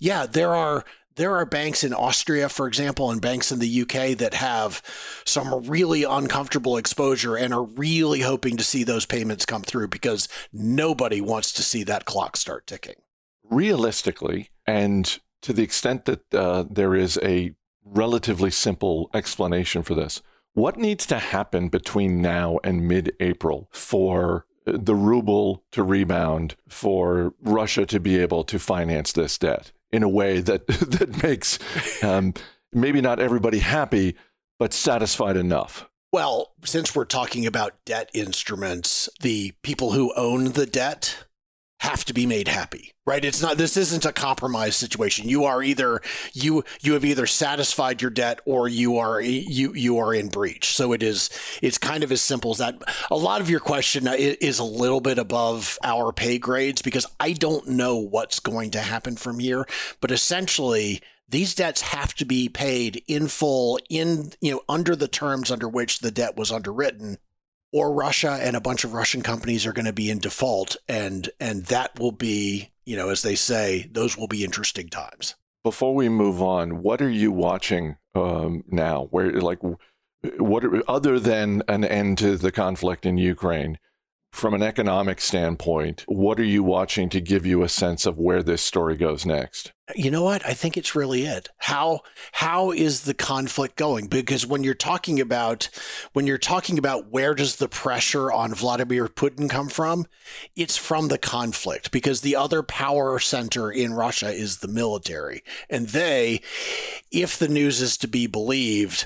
yeah 0.01 0.25
there 0.25 0.53
are 0.53 0.83
there 1.15 1.36
are 1.36 1.46
banks 1.46 1.84
in 1.84 1.93
Austria, 1.93 2.50
for 2.50 2.67
example, 2.67 3.12
and 3.12 3.22
banks 3.22 3.51
in 3.51 3.60
the 3.60 3.82
UK 3.82 4.17
that 4.17 4.34
have 4.34 4.82
some 5.25 5.63
really 5.63 6.03
uncomfortable 6.03 6.77
exposure 6.77 7.36
and 7.36 7.53
are 7.53 7.63
really 7.63 8.22
hoping 8.22 8.58
to 8.58 8.63
see 8.63 8.84
those 8.84 9.05
payments 9.05 9.46
come 9.46 9.62
through 9.62 9.88
because 9.88 10.27
nobody 10.51 11.22
wants 11.22 11.51
to 11.53 11.63
see 11.63 11.84
that 11.84 12.05
clock 12.05 12.38
start 12.38 12.67
ticking. 12.67 12.96
Realistically, 13.43 14.50
and 14.65 15.20
to 15.41 15.53
the 15.53 15.63
extent 15.63 16.05
that 16.05 16.34
uh, 16.34 16.63
there 16.70 16.96
is 16.96 17.20
a 17.22 17.53
relatively 17.86 18.50
simple 18.50 19.10
explanation 19.13 19.84
for 19.84 19.93
this, 19.93 20.22
what 20.53 20.77
needs 20.77 21.05
to 21.08 21.20
happen 21.20 21.70
between 21.70 22.22
now 22.22 22.60
and 22.63 22.88
mid 22.88 23.13
April 23.20 23.70
for 23.72 24.46
the 24.65 24.96
ruble 24.96 25.63
to 25.72 25.84
rebound 25.84 26.55
for 26.70 27.34
Russia 27.41 27.86
to 27.86 28.00
be 28.00 28.17
able 28.17 28.43
to 28.46 28.58
finance 28.58 29.12
this 29.12 29.38
debt 29.38 29.72
in 29.93 30.03
a 30.03 30.09
way 30.09 30.41
that 30.41 30.67
that 30.67 31.23
makes 31.23 31.59
um, 32.03 32.33
maybe 32.73 33.00
not 33.00 33.19
everybody 33.19 33.59
happy, 33.59 34.15
but 34.59 34.73
satisfied 34.73 35.38
enough. 35.38 35.88
Well, 36.12 36.53
since 36.63 36.95
we're 36.95 37.05
talking 37.05 37.45
about 37.45 37.85
debt 37.85 38.09
instruments, 38.13 39.09
the 39.21 39.53
people 39.63 39.93
who 39.93 40.13
own 40.15 40.51
the 40.51 40.65
debt 40.67 41.25
have 41.83 42.03
to 42.05 42.13
be 42.13 42.25
made 42.25 42.47
happy 42.47 42.93
right? 43.05 43.25
It's 43.25 43.41
not 43.41 43.57
this 43.57 43.75
isn't 43.77 44.05
a 44.05 44.13
compromise 44.13 44.75
situation. 44.75 45.27
You 45.27 45.43
are 45.45 45.61
either 45.61 46.01
you 46.33 46.63
you 46.81 46.93
have 46.93 47.05
either 47.05 47.25
satisfied 47.25 48.01
your 48.01 48.11
debt 48.11 48.39
or 48.45 48.67
you 48.67 48.97
are 48.97 49.19
you 49.21 49.73
you 49.73 49.97
are 49.97 50.13
in 50.13 50.29
breach. 50.29 50.73
So 50.73 50.93
it 50.93 51.03
is 51.03 51.29
it's 51.61 51.77
kind 51.77 52.03
of 52.03 52.11
as 52.11 52.21
simple 52.21 52.51
as 52.51 52.57
that. 52.59 52.81
A 53.11 53.15
lot 53.15 53.41
of 53.41 53.49
your 53.49 53.59
question 53.59 54.07
is 54.07 54.59
a 54.59 54.63
little 54.63 55.01
bit 55.01 55.17
above 55.17 55.77
our 55.83 56.13
pay 56.13 56.37
grades 56.37 56.81
because 56.81 57.05
i 57.19 57.33
don't 57.33 57.67
know 57.67 57.97
what's 57.97 58.39
going 58.39 58.71
to 58.71 58.79
happen 58.79 59.15
from 59.15 59.39
here. 59.39 59.65
But 59.99 60.11
essentially 60.11 61.01
these 61.27 61.55
debts 61.55 61.81
have 61.81 62.13
to 62.15 62.25
be 62.25 62.47
paid 62.47 63.03
in 63.07 63.27
full 63.27 63.79
in 63.89 64.31
you 64.39 64.51
know 64.51 64.61
under 64.69 64.95
the 64.95 65.07
terms 65.07 65.51
under 65.51 65.67
which 65.67 65.99
the 65.99 66.11
debt 66.11 66.37
was 66.37 66.51
underwritten 66.51 67.17
or 67.73 67.91
Russia 67.91 68.39
and 68.41 68.55
a 68.55 68.61
bunch 68.61 68.85
of 68.85 68.93
Russian 68.93 69.21
companies 69.21 69.65
are 69.65 69.73
going 69.73 69.85
to 69.85 69.91
be 69.91 70.09
in 70.09 70.19
default 70.19 70.77
and 70.87 71.29
and 71.39 71.65
that 71.65 71.99
will 71.99 72.13
be, 72.13 72.69
you 72.85 72.95
know, 72.95 73.09
as 73.09 73.23
they 73.23 73.35
say, 73.35 73.89
those 73.91 74.15
will 74.15 74.27
be 74.27 74.45
interesting 74.45 74.87
times. 74.87 75.35
Before 75.63 75.95
we 75.95 76.07
move 76.07 76.41
on, 76.41 76.83
what 76.83 77.01
are 77.01 77.09
you 77.09 77.31
watching 77.31 77.97
um, 78.15 78.63
now? 78.67 79.07
Where 79.11 79.31
like 79.41 79.59
what 80.37 80.63
are, 80.63 80.83
other 80.89 81.19
than 81.19 81.63
an 81.67 81.83
end 81.83 82.19
to 82.19 82.37
the 82.37 82.51
conflict 82.51 83.05
in 83.05 83.17
Ukraine? 83.17 83.79
From 84.33 84.55
an 84.55 84.63
economic 84.63 85.21
standpoint, 85.21 86.03
what 86.07 86.39
are 86.39 86.43
you 86.43 86.63
watching 86.63 87.07
to 87.09 87.21
give 87.21 87.45
you 87.45 87.61
a 87.61 87.69
sense 87.69 88.07
of 88.07 88.17
where 88.17 88.41
this 88.41 88.63
story 88.63 88.97
goes 88.97 89.27
next? 89.27 89.71
You 89.95 90.09
know 90.09 90.23
what? 90.23 90.43
I 90.43 90.53
think 90.55 90.75
it's 90.75 90.95
really 90.95 91.23
it. 91.23 91.49
How 91.59 91.99
how 92.31 92.71
is 92.71 93.03
the 93.03 93.13
conflict 93.13 93.75
going? 93.75 94.07
Because 94.07 94.43
when 94.43 94.63
you're 94.63 94.73
talking 94.73 95.21
about 95.21 95.69
when 96.13 96.25
you're 96.25 96.39
talking 96.39 96.79
about 96.79 97.11
where 97.11 97.35
does 97.35 97.57
the 97.57 97.69
pressure 97.69 98.31
on 98.31 98.55
Vladimir 98.55 99.07
Putin 99.07 99.47
come 99.51 99.69
from? 99.69 100.07
It's 100.55 100.77
from 100.77 101.09
the 101.09 101.19
conflict 101.19 101.91
because 101.91 102.21
the 102.21 102.35
other 102.35 102.63
power 102.63 103.19
center 103.19 103.69
in 103.69 103.93
Russia 103.93 104.31
is 104.31 104.57
the 104.57 104.67
military. 104.67 105.43
And 105.69 105.89
they, 105.89 106.41
if 107.11 107.37
the 107.37 107.47
news 107.47 107.81
is 107.81 107.97
to 107.97 108.07
be 108.07 108.25
believed, 108.25 109.05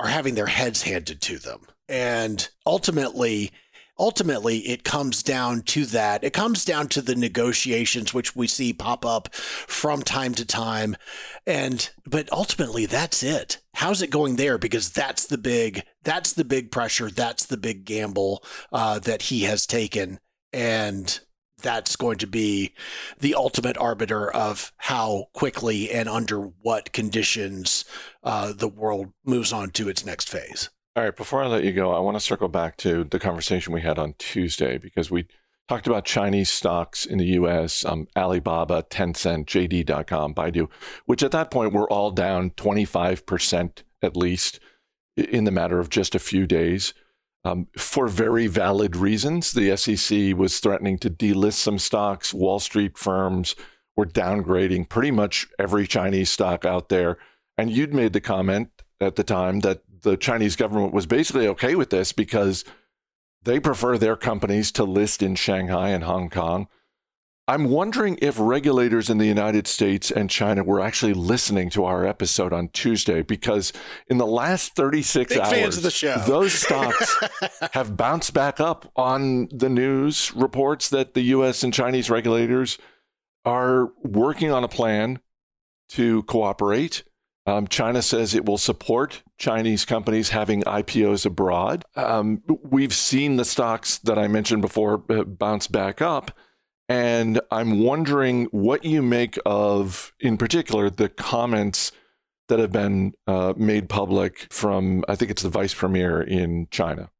are 0.00 0.08
having 0.08 0.36
their 0.36 0.46
heads 0.46 0.82
handed 0.82 1.20
to 1.20 1.38
them. 1.38 1.66
And 1.86 2.48
ultimately, 2.64 3.52
ultimately 3.98 4.58
it 4.68 4.84
comes 4.84 5.22
down 5.22 5.62
to 5.62 5.84
that. 5.86 6.24
It 6.24 6.32
comes 6.32 6.64
down 6.64 6.88
to 6.88 7.02
the 7.02 7.14
negotiations 7.14 8.12
which 8.12 8.34
we 8.34 8.46
see 8.46 8.72
pop 8.72 9.04
up 9.04 9.34
from 9.34 10.02
time 10.02 10.34
to 10.34 10.44
time. 10.44 10.96
And 11.46 11.90
but 12.06 12.30
ultimately 12.32 12.86
that's 12.86 13.22
it. 13.22 13.60
How's 13.74 14.02
it 14.02 14.10
going 14.10 14.36
there? 14.36 14.58
Because 14.58 14.90
that's 14.90 15.26
the 15.26 15.38
big 15.38 15.82
that's 16.02 16.32
the 16.32 16.44
big 16.44 16.70
pressure. 16.70 17.10
That's 17.10 17.46
the 17.46 17.56
big 17.56 17.84
gamble 17.84 18.44
uh, 18.72 18.98
that 19.00 19.22
he 19.22 19.42
has 19.42 19.66
taken. 19.66 20.18
And 20.52 21.20
that's 21.62 21.96
going 21.96 22.18
to 22.18 22.26
be 22.26 22.74
the 23.18 23.34
ultimate 23.34 23.78
arbiter 23.78 24.30
of 24.30 24.72
how 24.76 25.26
quickly 25.32 25.90
and 25.90 26.08
under 26.08 26.40
what 26.40 26.92
conditions 26.92 27.84
uh, 28.22 28.52
the 28.52 28.68
world 28.68 29.12
moves 29.24 29.52
on 29.52 29.70
to 29.70 29.88
its 29.88 30.04
next 30.04 30.28
phase. 30.28 30.68
All 30.96 31.02
right, 31.02 31.16
before 31.16 31.42
I 31.42 31.48
let 31.48 31.64
you 31.64 31.72
go, 31.72 31.92
I 31.92 31.98
want 31.98 32.14
to 32.16 32.20
circle 32.20 32.46
back 32.46 32.76
to 32.78 33.02
the 33.02 33.18
conversation 33.18 33.72
we 33.72 33.80
had 33.80 33.98
on 33.98 34.14
Tuesday 34.16 34.78
because 34.78 35.10
we 35.10 35.26
talked 35.66 35.88
about 35.88 36.04
Chinese 36.04 36.52
stocks 36.52 37.04
in 37.04 37.18
the 37.18 37.26
US, 37.40 37.84
um, 37.84 38.06
Alibaba, 38.16 38.84
Tencent, 38.84 39.46
JD.com, 39.46 40.34
Baidu, 40.34 40.68
which 41.06 41.24
at 41.24 41.32
that 41.32 41.50
point 41.50 41.72
were 41.72 41.90
all 41.90 42.12
down 42.12 42.50
25% 42.50 43.82
at 44.02 44.16
least 44.16 44.60
in 45.16 45.42
the 45.42 45.50
matter 45.50 45.80
of 45.80 45.90
just 45.90 46.14
a 46.14 46.20
few 46.20 46.46
days. 46.46 46.94
Um, 47.44 47.66
for 47.76 48.06
very 48.06 48.46
valid 48.46 48.94
reasons. 48.94 49.50
The 49.50 49.76
SEC 49.76 50.36
was 50.36 50.60
threatening 50.60 50.98
to 50.98 51.10
delist 51.10 51.54
some 51.54 51.80
stocks. 51.80 52.32
Wall 52.32 52.60
Street 52.60 52.96
firms 52.96 53.56
were 53.96 54.06
downgrading 54.06 54.88
pretty 54.90 55.10
much 55.10 55.48
every 55.58 55.88
Chinese 55.88 56.30
stock 56.30 56.64
out 56.64 56.88
there. 56.88 57.18
And 57.58 57.72
you'd 57.72 57.92
made 57.92 58.12
the 58.12 58.20
comment 58.20 58.70
at 59.00 59.16
the 59.16 59.24
time 59.24 59.60
that 59.60 59.82
the 60.04 60.16
Chinese 60.16 60.54
government 60.54 60.92
was 60.92 61.06
basically 61.06 61.48
okay 61.48 61.74
with 61.74 61.90
this 61.90 62.12
because 62.12 62.64
they 63.42 63.58
prefer 63.58 63.98
their 63.98 64.16
companies 64.16 64.70
to 64.72 64.84
list 64.84 65.22
in 65.22 65.34
Shanghai 65.34 65.88
and 65.88 66.04
Hong 66.04 66.30
Kong. 66.30 66.68
I'm 67.46 67.64
wondering 67.64 68.18
if 68.22 68.36
regulators 68.38 69.10
in 69.10 69.18
the 69.18 69.26
United 69.26 69.66
States 69.66 70.10
and 70.10 70.30
China 70.30 70.64
were 70.64 70.80
actually 70.80 71.12
listening 71.12 71.68
to 71.70 71.84
our 71.84 72.06
episode 72.06 72.54
on 72.54 72.68
Tuesday 72.68 73.20
because 73.20 73.70
in 74.08 74.16
the 74.16 74.26
last 74.26 74.74
36 74.76 75.34
Big 75.34 75.38
hours, 75.38 75.76
those 76.26 76.54
stocks 76.54 77.16
have 77.72 77.98
bounced 77.98 78.32
back 78.32 78.60
up 78.60 78.90
on 78.96 79.48
the 79.52 79.68
news 79.68 80.32
reports 80.34 80.88
that 80.88 81.12
the 81.12 81.20
US 81.22 81.62
and 81.62 81.74
Chinese 81.74 82.08
regulators 82.08 82.78
are 83.44 83.92
working 84.02 84.50
on 84.50 84.64
a 84.64 84.68
plan 84.68 85.18
to 85.90 86.22
cooperate 86.22 87.04
um, 87.46 87.66
China 87.68 88.00
says 88.00 88.34
it 88.34 88.46
will 88.46 88.58
support 88.58 89.22
Chinese 89.38 89.84
companies 89.84 90.30
having 90.30 90.62
IPOs 90.62 91.26
abroad. 91.26 91.84
Um, 91.94 92.42
we've 92.62 92.94
seen 92.94 93.36
the 93.36 93.44
stocks 93.44 93.98
that 93.98 94.18
I 94.18 94.28
mentioned 94.28 94.62
before 94.62 95.02
uh, 95.10 95.24
bounce 95.24 95.66
back 95.66 96.00
up. 96.00 96.30
And 96.88 97.40
I'm 97.50 97.80
wondering 97.80 98.46
what 98.46 98.84
you 98.84 99.02
make 99.02 99.38
of, 99.46 100.12
in 100.20 100.36
particular, 100.36 100.90
the 100.90 101.08
comments 101.08 101.92
that 102.48 102.58
have 102.58 102.72
been 102.72 103.14
uh, 103.26 103.54
made 103.56 103.88
public 103.88 104.46
from, 104.50 105.02
I 105.08 105.16
think 105.16 105.30
it's 105.30 105.42
the 105.42 105.48
vice 105.48 105.72
premier 105.72 106.20
in 106.20 106.68
China. 106.70 107.10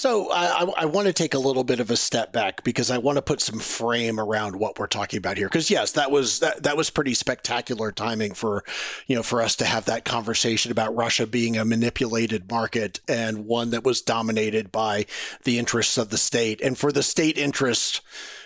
So 0.00 0.30
I, 0.30 0.62
I, 0.78 0.84
want 0.86 1.08
to 1.08 1.12
take 1.12 1.34
a 1.34 1.38
little 1.38 1.62
bit 1.62 1.78
of 1.78 1.90
a 1.90 1.96
step 1.96 2.32
back 2.32 2.64
because 2.64 2.90
I 2.90 2.96
want 2.96 3.16
to 3.16 3.22
put 3.22 3.42
some 3.42 3.58
frame 3.58 4.18
around 4.18 4.56
what 4.56 4.78
we're 4.78 4.86
talking 4.86 5.18
about 5.18 5.36
here. 5.36 5.46
Because 5.46 5.70
yes, 5.70 5.92
that 5.92 6.10
was 6.10 6.38
that, 6.38 6.62
that 6.62 6.74
was 6.74 6.88
pretty 6.88 7.12
spectacular 7.12 7.92
timing 7.92 8.32
for 8.32 8.64
you 9.06 9.14
know 9.14 9.22
for 9.22 9.42
us 9.42 9.56
to 9.56 9.66
have 9.66 9.84
that 9.84 10.06
conversation 10.06 10.72
about 10.72 10.96
Russia 10.96 11.26
being 11.26 11.58
a 11.58 11.66
manipulated 11.66 12.50
market 12.50 13.00
and 13.08 13.44
one 13.44 13.72
that 13.72 13.84
was 13.84 14.00
dominated 14.00 14.72
by 14.72 15.04
the 15.44 15.58
interests 15.58 15.98
of 15.98 16.08
the 16.08 16.16
state, 16.16 16.62
and 16.62 16.78
for 16.78 16.90
the 16.90 17.02
state 17.02 17.36
interest 17.36 18.00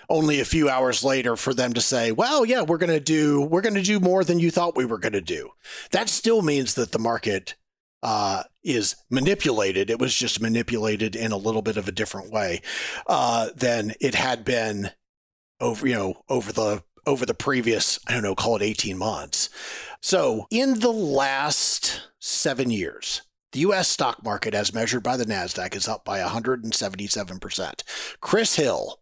only 0.09 0.41
a 0.41 0.45
few 0.45 0.69
hours 0.69 1.05
later 1.05 1.37
for 1.37 1.55
them 1.55 1.73
to 1.75 1.81
say, 1.81 2.11
"Well, 2.11 2.45
yeah, 2.45 2.63
we're 2.63 2.79
going 2.79 2.91
to 2.91 2.99
do 2.99 3.41
we're 3.41 3.61
going 3.61 3.75
to 3.77 3.81
do 3.81 4.01
more 4.01 4.25
than 4.25 4.41
you 4.41 4.51
thought 4.51 4.75
we 4.75 4.87
were 4.87 4.99
going 4.99 5.13
to 5.13 5.21
do." 5.21 5.51
That 5.93 6.09
still 6.09 6.43
means 6.43 6.75
that 6.75 6.91
the 6.91 6.99
market 6.99 7.55
uh, 8.05 8.43
is 8.63 8.97
manipulated. 9.11 9.89
It 9.89 9.99
was 9.99 10.15
just 10.15 10.41
manipulated 10.41 11.17
in 11.17 11.33
a 11.33 11.39
little 11.39 11.63
bit 11.63 11.79
of 11.79 11.89
a 11.89 11.93
different 11.93 12.31
way 12.31 12.61
uh, 13.07 13.49
than 13.57 13.95
it 13.99 14.15
had 14.15 14.45
been 14.45 14.91
over, 15.59 15.89
you 15.89 15.95
know, 15.95 16.23
over 16.29 16.53
the 16.53 16.85
over 17.07 17.27
the 17.27 17.35
previous, 17.35 17.99
I 18.07 18.13
don't 18.13 18.23
know, 18.23 18.35
call 18.35 18.57
it 18.57 18.63
18 18.63 18.97
months. 18.97 19.51
So 20.01 20.47
in 20.51 20.81
the 20.81 20.93
last 20.93 22.09
seven 22.19 22.71
years, 22.71 23.23
the 23.53 23.61
US 23.61 23.89
stock 23.89 24.25
market, 24.25 24.55
as 24.55 24.73
measured 24.75 25.03
by 25.03 25.17
the 25.17 25.27
NASDAQ, 25.27 25.75
is 25.75 25.89
up 25.89 26.05
by 26.05 26.21
177%. 26.21 27.83
Chris 28.21 28.57
Hill, 28.57 29.01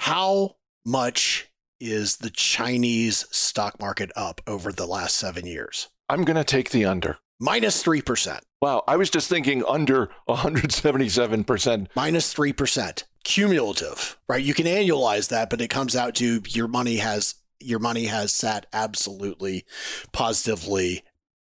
how 0.00 0.56
much 0.84 1.48
is 1.80 2.18
the 2.18 2.30
Chinese 2.30 3.24
stock 3.30 3.78
market 3.80 4.10
up 4.16 4.40
over 4.46 4.72
the 4.72 4.86
last 4.86 5.16
seven 5.16 5.46
years? 5.46 5.88
I'm 6.08 6.24
going 6.24 6.36
to 6.36 6.44
take 6.44 6.70
the 6.70 6.84
under 6.84 7.18
minus 7.40 7.82
3%. 7.82 8.40
Wow. 8.60 8.82
I 8.86 8.96
was 8.96 9.10
just 9.10 9.28
thinking 9.28 9.64
under 9.66 10.10
177%. 10.28 11.88
Minus 11.94 12.34
3%. 12.34 13.04
Cumulative, 13.24 14.18
right? 14.28 14.42
You 14.42 14.54
can 14.54 14.66
annualize 14.66 15.28
that, 15.28 15.50
but 15.50 15.60
it 15.60 15.68
comes 15.68 15.96
out 15.96 16.14
to 16.16 16.42
your 16.48 16.68
money 16.68 16.96
has 16.96 17.36
your 17.60 17.78
money 17.78 18.04
has 18.06 18.32
sat 18.32 18.66
absolutely 18.72 19.64
positively. 20.12 21.02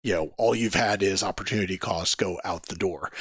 You 0.01 0.13
know, 0.13 0.33
all 0.37 0.55
you've 0.55 0.73
had 0.73 1.03
is 1.03 1.21
opportunity 1.21 1.77
costs 1.77 2.15
go 2.15 2.39
out 2.43 2.67
the 2.67 2.75
door. 2.75 3.11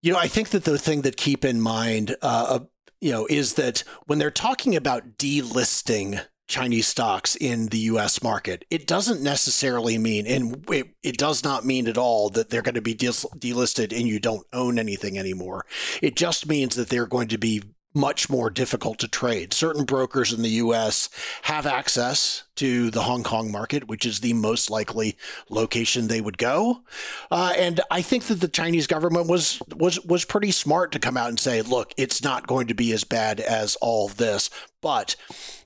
You 0.00 0.12
know, 0.12 0.18
I 0.18 0.28
think 0.28 0.50
that 0.50 0.64
the 0.64 0.78
thing 0.78 1.02
that 1.02 1.16
keep 1.16 1.44
in 1.44 1.60
mind, 1.60 2.16
uh, 2.22 2.60
you 3.00 3.12
know, 3.12 3.26
is 3.28 3.54
that 3.54 3.84
when 4.06 4.18
they're 4.18 4.30
talking 4.30 4.74
about 4.74 5.18
delisting 5.18 6.24
Chinese 6.48 6.88
stocks 6.88 7.36
in 7.36 7.66
the 7.66 7.78
US 7.78 8.22
market. 8.22 8.64
It 8.70 8.86
doesn't 8.86 9.22
necessarily 9.22 9.98
mean, 9.98 10.26
and 10.26 10.64
it, 10.70 10.88
it 11.02 11.18
does 11.18 11.44
not 11.44 11.64
mean 11.64 11.86
at 11.86 11.98
all 11.98 12.30
that 12.30 12.50
they're 12.50 12.62
going 12.62 12.74
to 12.74 12.80
be 12.80 12.94
delisted 12.94 13.96
and 13.96 14.08
you 14.08 14.18
don't 14.18 14.46
own 14.52 14.78
anything 14.78 15.18
anymore. 15.18 15.66
It 16.02 16.16
just 16.16 16.48
means 16.48 16.74
that 16.76 16.88
they're 16.88 17.06
going 17.06 17.28
to 17.28 17.38
be 17.38 17.62
much 17.94 18.30
more 18.30 18.48
difficult 18.50 18.98
to 18.98 19.08
trade. 19.08 19.52
Certain 19.52 19.84
brokers 19.84 20.32
in 20.32 20.42
the 20.42 20.48
US 20.50 21.08
have 21.42 21.66
access 21.66 22.44
to 22.56 22.90
the 22.90 23.02
Hong 23.02 23.22
Kong 23.22 23.50
market, 23.50 23.88
which 23.88 24.06
is 24.06 24.20
the 24.20 24.34
most 24.34 24.70
likely 24.70 25.16
location 25.50 26.06
they 26.06 26.20
would 26.20 26.38
go. 26.38 26.82
Uh, 27.30 27.52
and 27.56 27.80
I 27.90 28.02
think 28.02 28.24
that 28.24 28.40
the 28.40 28.48
Chinese 28.48 28.86
government 28.86 29.28
was 29.28 29.60
was 29.74 30.02
was 30.04 30.24
pretty 30.24 30.50
smart 30.50 30.92
to 30.92 30.98
come 30.98 31.16
out 31.16 31.28
and 31.28 31.40
say, 31.40 31.60
look, 31.62 31.92
it's 31.96 32.22
not 32.22 32.46
going 32.46 32.68
to 32.68 32.74
be 32.74 32.92
as 32.92 33.04
bad 33.04 33.40
as 33.40 33.76
all 33.76 34.08
this, 34.08 34.50
but 34.80 35.16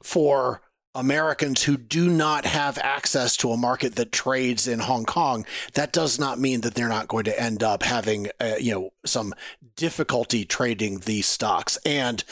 for 0.02 0.62
Americans 0.94 1.62
who 1.62 1.76
do 1.76 2.10
not 2.10 2.44
have 2.44 2.78
access 2.78 3.36
to 3.38 3.50
a 3.50 3.56
market 3.56 3.94
that 3.96 4.12
trades 4.12 4.68
in 4.68 4.78
Hong 4.78 5.04
Kong, 5.04 5.46
that 5.74 5.92
does 5.92 6.18
not 6.18 6.38
mean 6.38 6.60
that 6.62 6.74
they're 6.74 6.88
not 6.88 7.08
going 7.08 7.24
to 7.24 7.40
end 7.40 7.62
up 7.62 7.82
having, 7.82 8.28
uh, 8.40 8.54
you 8.60 8.72
know, 8.72 8.90
some 9.04 9.34
difficulty 9.76 10.44
trading 10.44 11.00
these 11.00 11.26
stocks. 11.26 11.76
And 11.84 12.22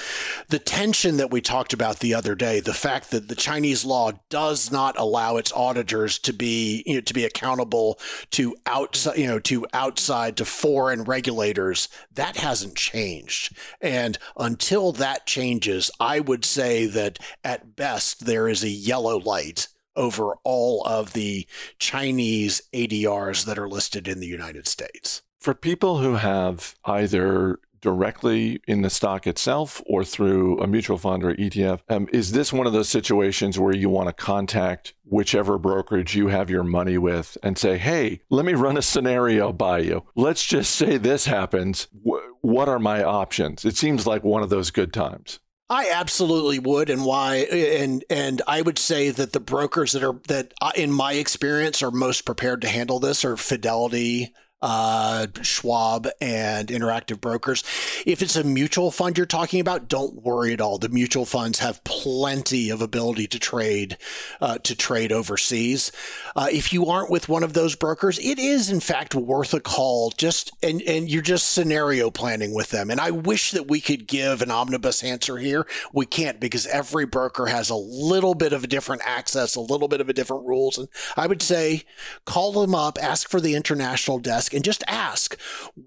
the 0.49 0.59
tension 0.59 1.17
that 1.17 1.31
we 1.31 1.41
talked 1.41 1.73
about 1.73 1.99
the 1.99 2.15
other 2.15 2.35
day, 2.35 2.61
the 2.61 2.75
fact 2.75 3.11
that 3.11 3.29
the 3.29 3.35
Chinese 3.35 3.85
law 3.85 4.12
does 4.29 4.71
not 4.71 4.99
allow 4.99 5.37
its 5.37 5.53
auditors 5.53 6.19
to 6.21 6.33
be, 6.33 6.83
you 6.87 6.95
know, 6.95 7.00
to 7.00 7.15
be 7.15 7.25
accountable 7.25 7.99
to 8.33 8.55
outside, 8.67 9.19
you 9.19 9.27
know, 9.27 9.39
to 9.41 9.67
outside 9.73 10.37
to 10.37 10.45
foreign 10.45 11.05
regulators, 11.05 11.89
that 12.15 12.37
hasn't 12.37 12.77
changed. 12.77 13.57
And 13.81 14.19
until 14.37 14.93
that 14.93 15.27
changes, 15.27 15.91
I 15.99 16.21
would 16.21 16.45
say 16.45 16.87
that 16.87 17.19
at 17.43 17.77
best 17.77 18.27
there 18.27 18.49
is 18.49 18.62
a 18.62 18.69
yellow 18.69 19.19
light 19.19 19.69
over 19.97 20.37
all 20.45 20.87
of 20.87 21.12
the 21.12 21.47
Chinese 21.79 22.62
ADRs 22.73 23.45
that 23.45 23.59
are 23.59 23.69
listed 23.69 24.09
in 24.09 24.21
the 24.21 24.27
United 24.27 24.67
States. 24.69 25.23
For 25.40 25.54
people 25.54 25.99
who 25.99 26.16
have 26.16 26.76
either 26.85 27.59
directly 27.80 28.61
in 28.68 28.82
the 28.82 28.90
stock 28.90 29.26
itself 29.26 29.80
or 29.87 30.04
through 30.04 30.61
a 30.61 30.66
mutual 30.66 30.99
fund 30.99 31.25
or 31.25 31.35
ETF, 31.35 31.80
um, 31.88 32.09
is 32.12 32.32
this 32.32 32.52
one 32.52 32.66
of 32.66 32.75
those 32.75 32.90
situations 32.90 33.59
where 33.59 33.75
you 33.75 33.88
want 33.88 34.09
to 34.09 34.12
contact 34.12 34.92
whichever 35.04 35.56
brokerage 35.56 36.14
you 36.14 36.28
have 36.28 36.50
your 36.50 36.62
money 36.62 36.99
with 36.99 37.38
and 37.42 37.56
say, 37.56 37.78
hey, 37.78 38.20
let 38.28 38.44
me 38.44 38.52
run 38.52 38.76
a 38.76 38.82
scenario 38.82 39.50
by 39.50 39.78
you? 39.78 40.04
Let's 40.14 40.44
just 40.44 40.75
say 40.75 40.99
this 40.99 41.25
happens. 41.25 41.88
What 42.02 42.68
are 42.68 42.78
my 42.78 43.02
options? 43.02 43.64
It 43.64 43.78
seems 43.78 44.06
like 44.06 44.23
one 44.23 44.42
of 44.42 44.50
those 44.50 44.70
good 44.70 44.92
times. 44.92 45.40
I 45.70 45.88
absolutely 45.90 46.59
would, 46.59 46.90
and 46.90 47.04
why? 47.04 47.37
And 47.37 48.04
and 48.11 48.42
I 48.49 48.61
would 48.61 48.76
say 48.76 49.11
that 49.11 49.32
the 49.32 49.38
brokers 49.38 49.92
that 49.92 50.02
are 50.02 50.20
that, 50.26 50.52
uh, 50.61 50.73
in 50.75 50.90
my 50.90 51.12
experience, 51.12 51.80
are 51.80 51.92
most 51.92 52.23
prepared 52.26 52.61
to 52.62 52.68
handle 52.68 52.99
this 52.99 53.25
are 53.25 53.37
Fidelity, 53.37 54.35
uh, 54.62 55.26
Schwab 55.43 56.09
and 56.21 56.69
Interactive 56.69 57.21
Brokers. 57.21 57.64
If 58.07 58.23
it's 58.23 58.37
a 58.37 58.45
mutual 58.45 58.90
fund 58.90 59.17
you're 59.17 59.26
talking 59.26 59.61
about, 59.61 59.88
don't 59.88 60.23
worry 60.23 60.52
at 60.52 60.61
all. 60.61 60.79
The 60.79 60.88
mutual 60.88 61.25
funds 61.25 61.61
have 61.61 61.83
plenty 61.85 62.71
of 62.71 62.83
ability 62.83 63.26
to 63.29 63.38
trade 63.38 63.97
uh, 64.40 64.59
to 64.59 64.76
trade 64.76 65.12
overseas. 65.12 65.93
Uh, 66.37 66.49
if 66.50 66.73
you 66.73 66.87
aren't 66.87 67.11
with 67.11 67.29
one 67.29 67.43
of 67.43 67.55
those 67.55 67.75
brokers, 67.75 68.19
it 68.19 68.38
is 68.38 68.71
in 68.71 68.81
fact 68.81 69.14
worth 69.14 69.55
a 69.55 69.61
call. 69.61 70.11
Just 70.11 70.52
and 70.62 70.83
and 70.83 71.09
you're 71.09 71.23
just 71.23 71.50
scenario 71.50 72.11
planning 72.11 72.55
with 72.55 72.71
them. 72.71 72.90
And 72.90 73.00
I 73.00 73.11
wish 73.11 73.52
that 73.52 73.69
we 73.69 73.81
could 73.81 74.07
give 74.07 74.43
an 74.43 74.50
omnibus 74.50 75.02
answer 75.02 75.38
here. 75.38 75.67
We 75.93 76.07
can't 76.07 76.40
because 76.40 76.67
every 76.67 77.07
broker 77.07 77.47
has 77.47 77.71
a 77.71 77.76
little 77.76 78.35
bit 78.35 78.52
of 78.52 78.64
a 78.64 78.67
different 78.67 79.02
access, 79.05 79.57
a 79.57 79.61
little 79.61 79.88
bit 79.88 80.00
of 80.00 80.09
a 80.09 80.12
different 80.12 80.47
rules. 80.47 80.76
And 80.79 80.88
I 81.17 81.26
would 81.26 81.43
say 81.43 81.85
call 82.25 82.52
them 82.52 82.75
up, 82.75 82.99
ask 83.00 83.29
for 83.29 83.40
the 83.40 83.55
international 83.55 84.19
desk 84.19 84.50
and 84.52 84.64
just 84.64 84.85
ask 84.87 85.38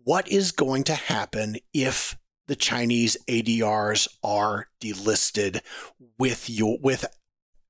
what 0.04 0.28
is 0.28 0.52
going 0.52 0.84
to 0.86 0.96
happen 0.96 1.58
if 1.74 2.18
the 2.48 2.56
Chinese 2.56 3.18
ADRs 3.28 4.08
are 4.24 4.68
delisted 4.82 5.62
with 6.18 6.50
your 6.50 6.78
with 6.82 7.06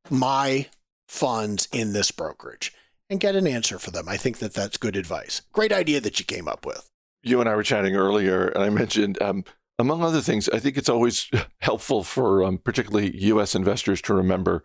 my 0.09 0.67
funds 1.07 1.67
in 1.71 1.93
this 1.93 2.11
brokerage 2.11 2.73
and 3.09 3.19
get 3.19 3.35
an 3.35 3.47
answer 3.47 3.77
for 3.77 3.91
them. 3.91 4.09
I 4.09 4.17
think 4.17 4.39
that 4.39 4.53
that's 4.53 4.77
good 4.77 4.95
advice. 4.95 5.41
Great 5.51 5.71
idea 5.71 6.01
that 6.01 6.19
you 6.19 6.25
came 6.25 6.47
up 6.47 6.65
with. 6.65 6.89
You 7.21 7.39
and 7.39 7.49
I 7.49 7.55
were 7.55 7.63
chatting 7.63 7.95
earlier, 7.95 8.47
and 8.47 8.63
I 8.63 8.69
mentioned, 8.69 9.21
um, 9.21 9.45
among 9.79 10.03
other 10.03 10.21
things, 10.21 10.49
I 10.49 10.59
think 10.59 10.77
it's 10.77 10.89
always 10.89 11.29
helpful 11.59 12.03
for 12.03 12.43
um, 12.43 12.57
particularly 12.57 13.15
U.S. 13.25 13.55
investors 13.55 14.01
to 14.03 14.13
remember 14.13 14.63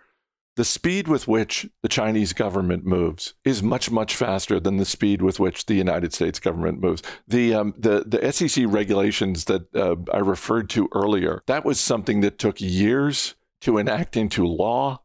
the 0.59 0.65
speed 0.65 1.07
with 1.07 1.29
which 1.29 1.69
the 1.85 1.89
Chinese 1.89 2.33
government 2.33 2.85
moves 2.85 3.35
is 3.45 3.63
much, 3.63 3.93
much 3.93 4.17
faster 4.17 4.59
than 4.59 4.77
the 4.77 4.85
speed 4.85 5.23
with 5.23 5.39
which 5.39 5.67
the 5.67 5.75
United 5.75 6.13
States 6.13 6.41
government 6.41 6.81
moves. 6.81 7.01
The 7.29 7.55
um, 7.55 7.75
the 7.79 8.03
the 8.05 8.33
SEC 8.33 8.65
regulations 8.67 9.45
that 9.45 9.73
uh, 9.73 9.95
I 10.13 10.19
referred 10.19 10.69
to 10.71 10.89
earlier 10.93 11.45
that 11.47 11.65
was 11.65 11.79
something 11.79 12.23
that 12.23 12.41
took 12.41 12.61
years 12.61 13.37
to 13.61 13.79
enact 13.79 14.17
into 14.17 14.45
law. 14.49 15.03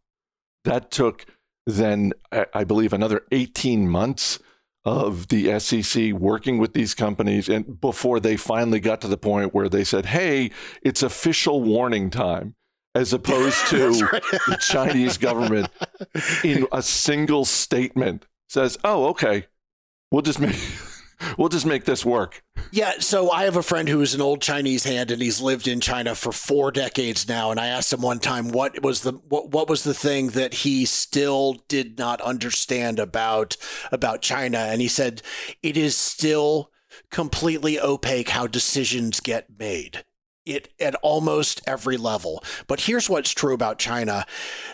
That 0.64 0.90
took 0.90 1.28
then 1.68 2.14
I 2.32 2.64
believe 2.64 2.92
another 2.92 3.22
18 3.32 3.88
months 3.88 4.40
of 4.86 5.28
the 5.28 5.60
SEC 5.60 6.14
working 6.14 6.58
with 6.58 6.74
these 6.74 6.96
companies 6.96 7.48
and 7.48 7.80
before 7.80 8.20
they 8.20 8.38
finally 8.38 8.80
got 8.80 9.02
to 9.02 9.08
the 9.08 9.18
point 9.18 9.54
where 9.54 9.70
they 9.70 9.84
said, 9.84 10.08
"Hey, 10.08 10.50
it's 10.82 11.04
official 11.04 11.62
warning 11.62 12.10
time." 12.10 12.56
As 12.96 13.14
opposed 13.14 13.68
to 13.68 13.90
right. 13.90 14.24
the 14.48 14.58
Chinese 14.62 15.18
government 15.18 15.70
in 16.44 16.68
a 16.72 16.82
single 16.82 17.46
statement 17.46 18.26
says, 18.48 18.78
"Oh, 18.84 19.08
okay, 19.08 19.48
we'll 20.12 20.22
just 20.22 20.40
make." 20.40 20.56
We'll 21.38 21.48
just 21.48 21.66
make 21.66 21.86
this 21.86 22.06
work. 22.06 22.44
Yeah, 22.72 22.94
so 23.00 23.32
I 23.32 23.46
have 23.46 23.56
a 23.56 23.64
friend 23.64 23.88
who 23.88 24.02
is 24.02 24.14
an 24.14 24.22
old 24.22 24.42
Chinese 24.42 24.84
hand 24.84 25.10
and 25.10 25.22
he's 25.22 25.40
lived 25.40 25.68
in 25.70 25.80
China 25.80 26.16
for 26.16 26.34
4 26.34 26.72
decades 26.72 27.30
now 27.30 27.50
and 27.50 27.62
I 27.62 27.68
asked 27.68 27.94
him 27.94 28.02
one 28.02 28.20
time 28.20 28.50
what 28.50 28.84
was 28.84 29.02
the 29.02 29.14
what, 29.30 29.52
what 29.52 29.70
was 29.70 29.84
the 29.84 29.94
thing 29.94 30.30
that 30.32 30.54
he 30.54 30.86
still 30.86 31.64
did 31.70 31.98
not 31.98 32.20
understand 32.20 33.00
about 33.00 33.56
about 33.92 34.22
China 34.22 34.58
and 34.58 34.82
he 34.82 34.90
said 34.90 35.22
it 35.62 35.78
is 35.78 35.96
still 35.96 36.72
completely 37.10 37.80
opaque 37.80 38.30
how 38.30 38.48
decisions 38.48 39.20
get 39.20 39.48
made 39.58 40.04
it 40.46 40.70
at 40.80 40.96
almost 40.96 41.62
every 41.66 41.98
level. 41.98 42.44
But 42.68 42.82
here's 42.82 43.10
what's 43.10 43.32
true 43.32 43.54
about 43.54 43.80
China. 43.80 44.26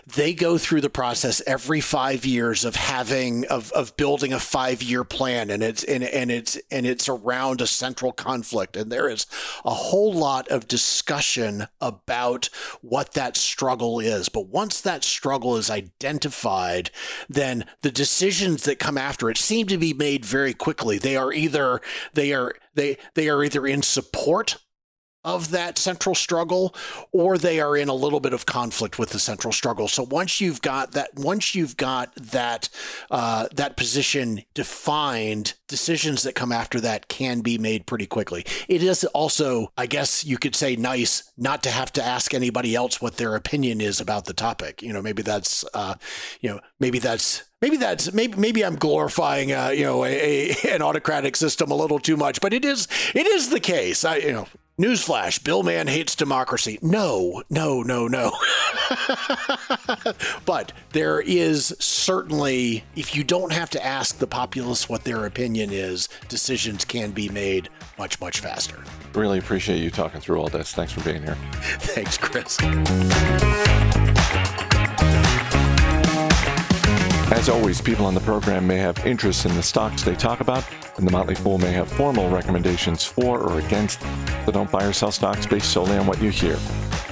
They 0.05 0.33
go 0.33 0.57
through 0.57 0.81
the 0.81 0.89
process 0.89 1.41
every 1.45 1.81
5 1.81 2.25
years 2.25 2.65
of 2.65 2.75
having 2.75 3.45
of 3.47 3.71
of 3.73 3.95
building 3.97 4.33
a 4.33 4.37
5-year 4.37 5.03
plan 5.03 5.49
and 5.49 5.61
it's 5.61 5.83
and, 5.83 6.03
and 6.03 6.31
it's 6.31 6.57
and 6.71 6.85
it's 6.85 7.07
around 7.07 7.61
a 7.61 7.67
central 7.67 8.11
conflict 8.11 8.75
and 8.75 8.91
there 8.91 9.09
is 9.09 9.27
a 9.63 9.73
whole 9.73 10.13
lot 10.13 10.47
of 10.49 10.67
discussion 10.67 11.67
about 11.79 12.49
what 12.81 13.13
that 13.13 13.37
struggle 13.37 13.99
is. 13.99 14.29
But 14.29 14.47
once 14.47 14.81
that 14.81 15.03
struggle 15.03 15.57
is 15.57 15.69
identified, 15.69 16.91
then 17.27 17.65
the 17.81 17.91
decisions 17.91 18.63
that 18.63 18.79
come 18.79 18.97
after 18.97 19.29
it 19.29 19.37
seem 19.37 19.67
to 19.67 19.77
be 19.77 19.93
made 19.93 20.25
very 20.25 20.53
quickly. 20.53 20.97
They 20.97 21.15
are 21.15 21.31
either 21.31 21.81
they 22.13 22.33
are 22.33 22.55
they 22.73 22.97
they 23.13 23.29
are 23.29 23.43
either 23.43 23.67
in 23.67 23.81
support 23.81 24.57
of 25.23 25.51
that 25.51 25.77
central 25.77 26.15
struggle 26.15 26.73
or 27.11 27.37
they 27.37 27.59
are 27.59 27.75
in 27.75 27.89
a 27.89 27.93
little 27.93 28.21
bit 28.21 28.33
of 28.33 28.45
conflict 28.45 28.97
with 28.97 29.09
the 29.09 29.19
central 29.19 29.51
struggle. 29.51 29.87
So 29.87 30.03
once 30.03 30.39
you've 30.39 30.61
got 30.61 30.93
that 30.93 31.15
once 31.15 31.53
you've 31.53 31.75
got 31.75 32.15
that 32.15 32.69
uh, 33.11 33.47
that 33.53 33.75
position 33.75 34.43
defined 34.53 35.55
decisions 35.67 36.23
that 36.23 36.35
come 36.35 36.51
after 36.51 36.79
that 36.81 37.09
can 37.09 37.41
be 37.41 37.57
made 37.57 37.85
pretty 37.85 38.05
quickly. 38.05 38.45
It 38.67 38.81
is 38.81 39.03
also 39.05 39.71
i 39.77 39.85
guess 39.85 40.23
you 40.23 40.37
could 40.37 40.55
say 40.55 40.75
nice 40.75 41.31
not 41.37 41.63
to 41.63 41.69
have 41.69 41.91
to 41.93 42.03
ask 42.03 42.33
anybody 42.33 42.75
else 42.75 43.01
what 43.01 43.17
their 43.17 43.35
opinion 43.35 43.81
is 43.81 43.99
about 43.99 44.25
the 44.25 44.33
topic. 44.33 44.81
You 44.81 44.93
know 44.93 45.01
maybe 45.01 45.21
that's 45.21 45.65
uh, 45.73 45.95
you 46.39 46.49
know 46.49 46.59
maybe 46.79 46.99
that's 46.99 47.43
maybe 47.61 47.77
that's 47.77 48.13
maybe 48.13 48.37
maybe 48.37 48.63
I'm 48.63 48.75
glorifying 48.75 49.51
uh, 49.51 49.69
you 49.69 49.83
know 49.83 50.05
a, 50.05 50.51
a, 50.51 50.75
an 50.75 50.81
autocratic 50.81 51.35
system 51.35 51.71
a 51.71 51.75
little 51.75 51.99
too 51.99 52.15
much, 52.15 52.39
but 52.41 52.53
it 52.53 52.63
is 52.63 52.87
it 53.13 53.27
is 53.27 53.49
the 53.49 53.59
case. 53.59 54.05
I 54.05 54.17
you 54.17 54.31
know 54.31 54.47
Newsflash 54.79 55.43
Bill 55.43 55.61
Mann 55.61 55.87
hates 55.87 56.15
democracy. 56.15 56.79
No, 56.81 57.43
no, 57.49 57.83
no, 57.83 58.07
no. 58.07 58.31
but 60.45 60.71
there 60.93 61.19
is 61.19 61.75
certainly, 61.79 62.85
if 62.95 63.13
you 63.13 63.25
don't 63.25 63.51
have 63.51 63.69
to 63.71 63.85
ask 63.85 64.19
the 64.19 64.25
populace 64.25 64.87
what 64.87 65.03
their 65.03 65.25
opinion 65.25 65.73
is, 65.73 66.07
decisions 66.29 66.85
can 66.85 67.11
be 67.11 67.27
made 67.27 67.67
much, 67.97 68.21
much 68.21 68.39
faster. 68.39 68.81
Really 69.13 69.37
appreciate 69.37 69.79
you 69.79 69.91
talking 69.91 70.21
through 70.21 70.39
all 70.39 70.47
this. 70.47 70.71
Thanks 70.71 70.93
for 70.93 71.01
being 71.01 71.23
here. 71.23 71.35
Thanks, 71.61 72.17
Chris. 72.17 72.57
As 77.33 77.49
always, 77.49 77.81
people 77.81 78.05
on 78.05 78.15
the 78.15 78.21
program 78.21 78.65
may 78.65 78.77
have 78.77 79.05
interests 79.05 79.43
in 79.43 79.53
the 79.55 79.63
stocks 79.63 80.03
they 80.03 80.15
talk 80.15 80.39
about, 80.39 80.63
and 80.99 81.07
the 81.07 81.11
Motley 81.11 81.35
Fool 81.35 81.57
may 81.57 81.71
have 81.71 81.89
formal 81.89 82.29
recommendations 82.29 83.05
for 83.05 83.39
or 83.39 83.59
against, 83.59 84.01
so 84.45 84.51
don't 84.51 84.69
buy 84.69 84.83
or 84.83 84.93
sell 84.93 85.11
stocks 85.11 85.45
based 85.45 85.71
solely 85.71 85.97
on 85.97 86.05
what 86.05 86.21
you 86.21 86.29
hear. 86.29 86.57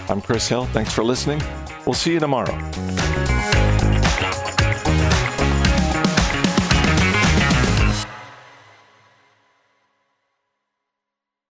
I'm 0.09 0.21
Chris 0.21 0.47
Hill. 0.47 0.65
Thanks 0.67 0.93
for 0.93 1.03
listening. 1.03 1.41
We'll 1.85 1.93
see 1.93 2.11
you 2.11 2.19
tomorrow. 2.19 2.53